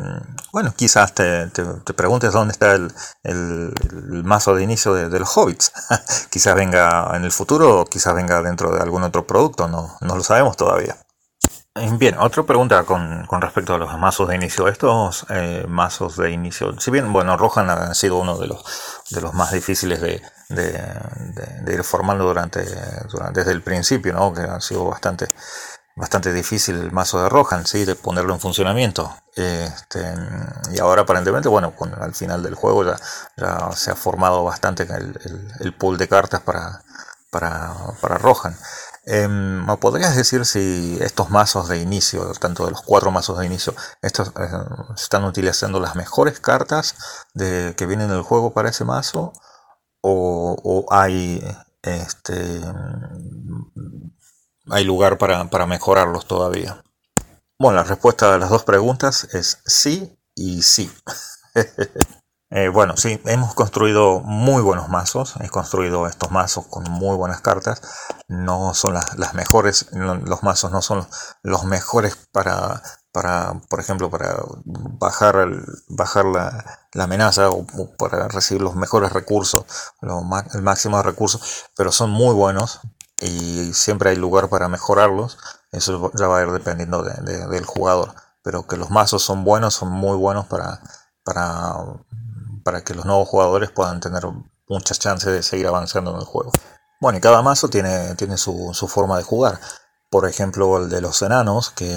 [0.52, 2.92] bueno, quizás te, te, preguntes dónde está el,
[3.24, 3.72] el,
[4.22, 5.72] mazo de inicio de, los hobbits.
[6.30, 10.14] quizás venga en el futuro o quizás venga dentro de algún otro producto, no, no
[10.14, 10.96] lo sabemos todavía.
[11.98, 14.68] Bien, otra pregunta con, con, respecto a los mazos de inicio.
[14.68, 18.64] Estos eh, mazos de inicio, si bien, bueno, Rohan ha sido uno de los,
[19.10, 20.72] de los más difíciles de, de,
[21.62, 22.64] de ir formando durante,
[23.10, 24.32] durante, desde el principio, ¿no?
[24.32, 25.32] que han sido bastante
[25.96, 27.86] bastante difícil el mazo de Rohan, ¿sí?
[27.86, 29.16] de ponerlo en funcionamiento.
[29.34, 30.14] Este,
[30.72, 32.96] y ahora aparentemente, bueno, al final del juego ya,
[33.74, 34.86] se ha formado bastante
[35.60, 36.82] el, pool de cartas para,
[37.30, 38.56] para, para Rohan.
[39.06, 43.74] Em, podrías decir si estos mazos de inicio, tanto de los cuatro mazos de inicio,
[44.02, 44.48] estos eh,
[44.96, 46.96] están utilizando las mejores cartas
[47.32, 49.32] de, que vienen del juego para ese mazo?
[50.02, 51.42] ¿O, o hay
[51.82, 52.60] este,
[54.70, 56.82] hay lugar para, para mejorarlos todavía?
[57.58, 60.90] Bueno, la respuesta a las dos preguntas es sí y sí.
[62.50, 65.34] Eh, bueno, sí, hemos construido muy buenos mazos.
[65.40, 67.82] He construido estos mazos con muy buenas cartas.
[68.28, 71.08] No son las, mejores, los mazos no son
[71.42, 75.48] los mejores para, para por ejemplo, para bajar,
[75.88, 77.66] bajar la, la, amenaza o,
[77.98, 79.64] para recibir los mejores recursos,
[80.54, 82.80] el máximo de recursos, pero son muy buenos
[83.20, 85.38] y siempre hay lugar para mejorarlos.
[85.72, 88.14] Eso ya va a ir dependiendo del jugador.
[88.42, 90.80] Pero que los mazos son buenos, son muy buenos para,
[91.24, 91.74] para,
[92.62, 94.24] para que los nuevos jugadores puedan tener
[94.68, 96.52] muchas chances de seguir avanzando en el juego.
[97.00, 99.60] Bueno, y cada mazo tiene, tiene su, forma de jugar.
[100.10, 101.96] Por ejemplo, el de los enanos, que,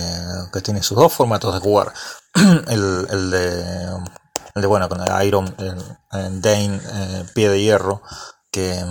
[0.64, 1.94] tiene sus dos formatos de jugar.
[2.68, 3.96] el, de,
[4.56, 8.02] el de, bueno, con el Iron, el, Dane, eh, pie de hierro,
[8.52, 8.84] que,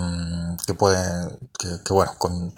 [0.65, 2.53] que puede, que, bueno, con,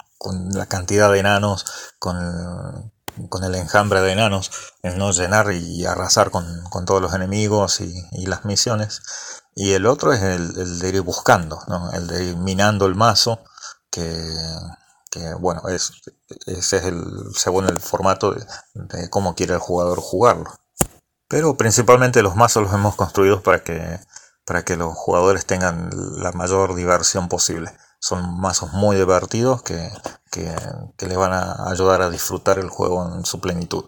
[0.52, 2.92] la cantidad de enanos, con,
[3.28, 4.50] con el enjambre de enanos,
[4.82, 6.46] el no llenar y arrasar con,
[6.86, 9.02] todos los enemigos y, las misiones.
[9.54, 11.58] Y el otro es el, de ir buscando,
[11.92, 13.40] el de ir minando el mazo,
[13.90, 14.04] que,
[15.38, 15.92] bueno, es,
[16.46, 20.50] ese es el, según el formato de, cómo quiere el jugador jugarlo.
[21.28, 24.00] Pero principalmente los mazos los hemos construido para que,
[24.44, 27.72] para que los jugadores tengan la mayor diversión posible.
[28.00, 29.90] Son mazos muy divertidos que,
[30.30, 33.84] que, les van a ayudar a disfrutar el juego en su plenitud.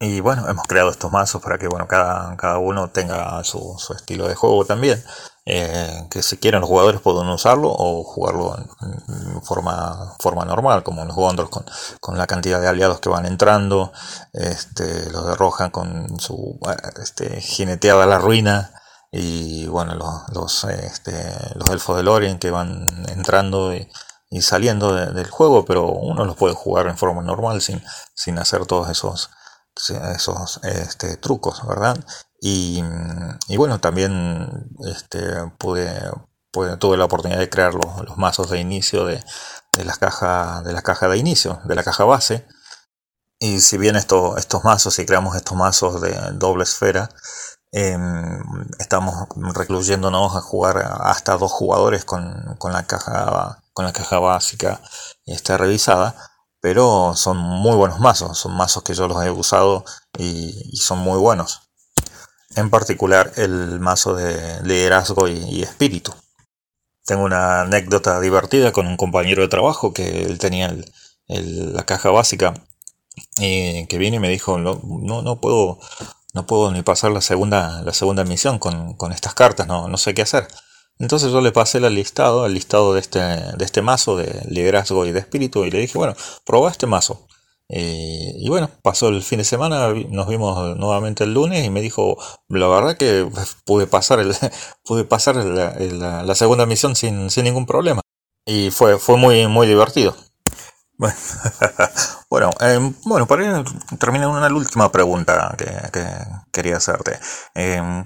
[0.00, 4.28] Y bueno, hemos creado estos mazos para que bueno, cada, cada uno tenga su, estilo
[4.28, 5.02] de juego también.
[5.46, 11.04] Eh, que si quieren los jugadores pueden usarlo o jugarlo en, forma, forma normal, como
[11.04, 11.64] los Wonders con,
[12.00, 13.92] con la cantidad de aliados que van entrando,
[14.32, 16.58] este, los de Rohan con su
[17.00, 18.72] este, jineteada a la ruina,
[19.16, 21.12] y bueno, los, los, este,
[21.54, 23.88] los elfos de Lorien que van entrando y,
[24.40, 27.80] saliendo del juego, pero uno los puede jugar en forma normal sin,
[28.16, 29.30] sin hacer todos esos,
[30.12, 31.96] esos este, trucos, ¿verdad?
[32.40, 32.82] Y,
[33.46, 35.20] y bueno, también este,
[35.58, 35.96] pude,
[36.80, 39.22] tuve la oportunidad de crear los, mazos de inicio de,
[39.76, 42.48] de, las cajas, de la caja de inicio, de la caja base.
[43.38, 47.08] Y si bien esto, estos mazos, si creamos estos mazos de doble esfera,
[47.76, 48.40] Em,
[48.78, 52.22] estamos recluyéndonos a jugar hasta dos jugadores con,
[52.70, 54.80] la, caja, con la caja básica
[55.26, 56.14] está revisada,
[56.60, 59.84] pero son muy buenos mazos, son mazos que yo los he usado
[60.16, 61.62] y, son muy buenos.
[62.54, 66.14] En particular el mazo de liderazgo y, espíritu.
[67.04, 70.72] Tengo una anécdota divertida con un compañero de trabajo que él tenía
[71.26, 72.54] la caja básica
[73.38, 74.80] y que vino y me dijo, no,
[75.22, 75.80] no puedo
[76.34, 80.14] no puedo ni pasar la segunda, la segunda misión con, estas cartas, no, no, sé
[80.14, 80.48] qué hacer.
[80.98, 85.06] Entonces yo le pasé el listado, el listado de este, de este mazo de liderazgo
[85.06, 86.14] y de espíritu y le dije, bueno,
[86.44, 87.26] prueba este mazo.
[87.68, 91.80] Eh, y bueno, pasó el fin de semana, nos vimos nuevamente el lunes y me
[91.80, 92.18] dijo,
[92.48, 93.28] la verdad que
[93.64, 94.34] pude pasar, el,
[94.84, 98.00] pude pasar la, segunda misión sin, sin, ningún problema.
[98.46, 100.14] Y fue, fue muy, muy divertido.
[100.96, 101.16] Bueno,
[102.30, 103.64] bueno, em, bueno, para
[103.98, 105.66] terminar una última pregunta que,
[106.52, 107.18] quería hacerte.
[107.54, 108.04] Em,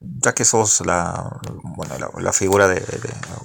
[0.00, 2.82] ya que sos la, bueno, la, figura de,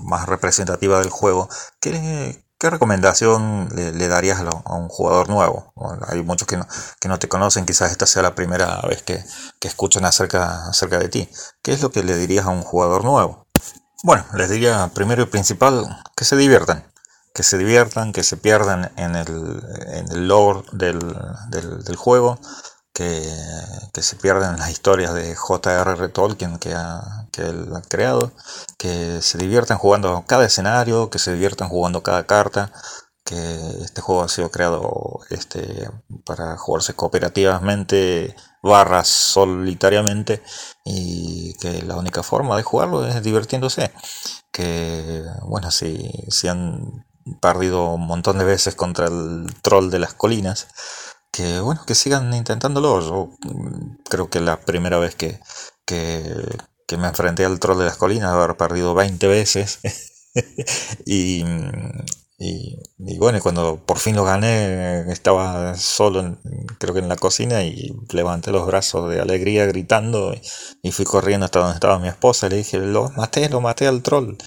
[0.01, 1.49] más representativa del juego,
[1.79, 5.73] ¿qué, recomendación le, darías a, un jugador nuevo?
[6.07, 6.65] hay muchos que no,
[6.99, 9.23] que no te conocen, quizás esta sea la primera vez que,
[9.59, 11.29] que escuchan acerca, acerca de ti.
[11.61, 13.47] ¿Qué es lo que le dirías a un jugador nuevo?
[14.03, 16.92] Bueno, les diría primero y principal que se diviertan
[17.33, 20.99] que se diviertan, que se pierdan en el, en el lore del,
[21.49, 22.39] del, juego,
[22.93, 23.27] que,
[23.91, 26.09] que, se pierdan las historias de J.R.R.
[26.09, 28.31] Tolkien que, ha, que él ha creado,
[28.77, 32.71] que se diviertan jugando cada escenario, que se diviertan jugando cada carta,
[33.25, 35.89] que este juego ha sido creado este,
[36.25, 40.43] para jugarse cooperativamente barra solitariamente
[40.85, 43.91] y que la única forma de jugarlo es divirtiéndose
[44.51, 47.05] que bueno si, si han
[47.41, 50.67] perdido un montón de veces contra el troll de las colinas.
[51.31, 52.99] Que bueno, que sigan intentándolo.
[53.01, 55.39] Yo mm, creo que la primera vez que,
[55.85, 59.79] que, me enfrenté al troll de las colinas, haber perdido 20 veces.
[61.05, 61.43] y,
[62.37, 66.37] y, bueno, cuando por fin lo gané, estaba solo,
[66.77, 70.35] creo que en la cocina, y levanté los brazos de alegría gritando
[70.83, 72.47] y, fui corriendo hasta donde estaba mi esposa.
[72.47, 74.37] Y le dije, lo maté, lo maté al troll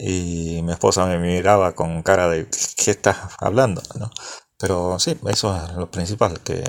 [0.00, 3.82] y mi esposa me miraba con cara de ¿qué estás hablando?
[3.98, 4.10] ¿no?
[4.58, 6.64] Pero sí, eso es lo principal, que,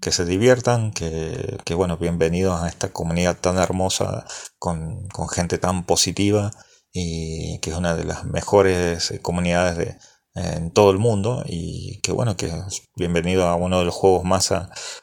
[0.00, 4.26] que se diviertan, que, que, bueno, bienvenidos a esta comunidad tan hermosa,
[4.58, 6.50] con, con, gente tan positiva
[6.92, 9.98] y que es una de las mejores comunidades de,
[10.34, 12.52] en todo el mundo y que bueno, que
[12.96, 14.52] bienvenido a uno de los juegos más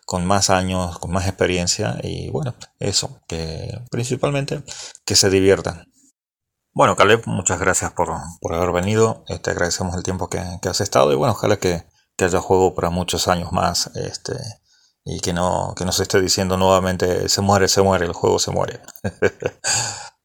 [0.05, 4.61] con más años, con más experiencia y bueno, eso, que principalmente
[5.05, 5.90] que se diviertan.
[6.74, 9.24] Bueno, Caleb, muchas gracias por, haber venido.
[9.28, 11.86] Te este, agradecemos el tiempo que, has estado y bueno, ojalá que,
[12.19, 14.34] haya juego para muchos años más este,
[15.03, 18.39] y que no, que no se esté diciendo nuevamente se muere, se muere, el juego
[18.39, 18.80] se muere.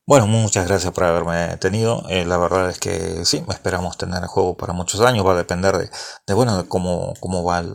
[0.08, 2.04] Bueno, muchas gracias por haberme tenido.
[2.08, 5.26] Eh, la verdad es que sí, esperamos tener el juego para muchos años.
[5.26, 5.90] Va a depender de,
[6.28, 7.74] de bueno, de cómo, cómo va el,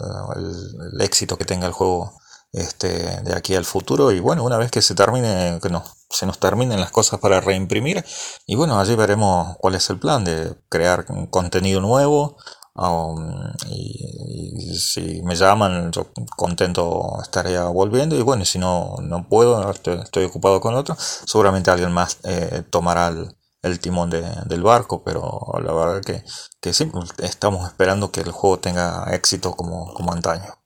[1.02, 2.21] éxito que tenga el juego
[2.52, 4.12] este, de aquí al futuro.
[4.12, 7.42] Y bueno, una vez que se termine, que no, se nos terminen las cosas para
[7.42, 8.04] reimprimir.
[8.46, 12.38] Y bueno, allí veremos cuál es el plan de crear contenido nuevo
[12.74, 18.16] Um, y, si me llaman, yo contento estaría volviendo.
[18.16, 23.10] Y bueno, si no, no puedo, estoy, ocupado con otro, seguramente alguien más eh, tomará
[23.64, 25.04] el, timón del barco.
[25.04, 26.24] Pero la verdad que,
[26.62, 30.61] que sí, estamos esperando que el juego tenga éxito como, como antaño.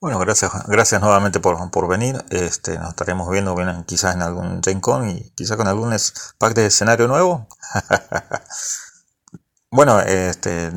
[0.00, 2.24] Bueno, gracias, gracias nuevamente por, por venir.
[2.30, 3.54] Este, nos estaremos viendo
[3.86, 5.94] quizás en algún Gen Con y quizás con algún
[6.38, 7.46] pack de escenario nuevo.
[9.72, 10.72] Bueno, este,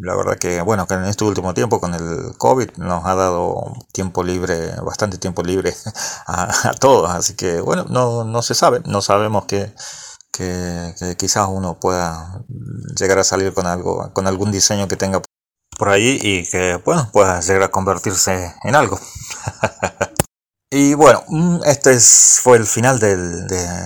[0.00, 3.74] la verdad que, bueno, que en este último tiempo con el COVID nos ha dado
[3.92, 5.74] tiempo libre, bastante tiempo libre
[6.26, 9.74] a, todos, así que, bueno, no, no se sabe, no sabemos que,
[10.32, 12.42] que, quizás uno pueda
[12.98, 15.20] llegar a salir con algo, con algún diseño que tenga
[15.78, 18.98] por ahí y que, bueno, pueda llegar a convertirse en algo.
[20.76, 23.16] Y bueno, mm, este fue el final de,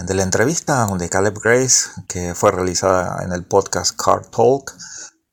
[0.09, 4.75] la entrevista de Caleb Grace, que fue realizada en el podcast Card Talk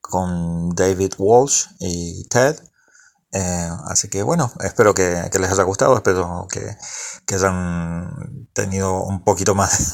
[0.02, 2.58] con David Walsh y Ted.
[3.38, 6.78] Eh, así que bueno, espero que, les haya gustado, espero que,
[7.36, 9.94] hayan tenido un poquito más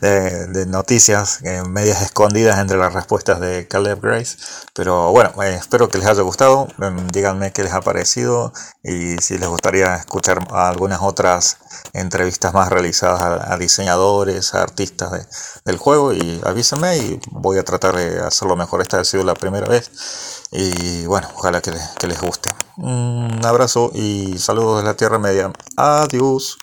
[0.00, 4.36] de, noticias eh, medias escondidas entre las respuestas de Caleb Grace.
[4.74, 8.52] Pero bueno, eh, espero que les haya gustado, em, díganme qué les ha parecido
[8.84, 11.58] y si les gustaría escuchar algunas otras
[11.94, 17.96] entrevistas más realizadas a, diseñadores, a artistas del juego y avísenme y voy a tratar
[17.96, 18.82] de hacerlo mejor.
[18.82, 19.90] Esta ha sido la primera vez
[20.52, 22.50] y bueno, ojalá que les, guste.
[22.76, 25.52] Un abrazo y saludos de la Tierra Media.
[25.76, 26.54] Adiós.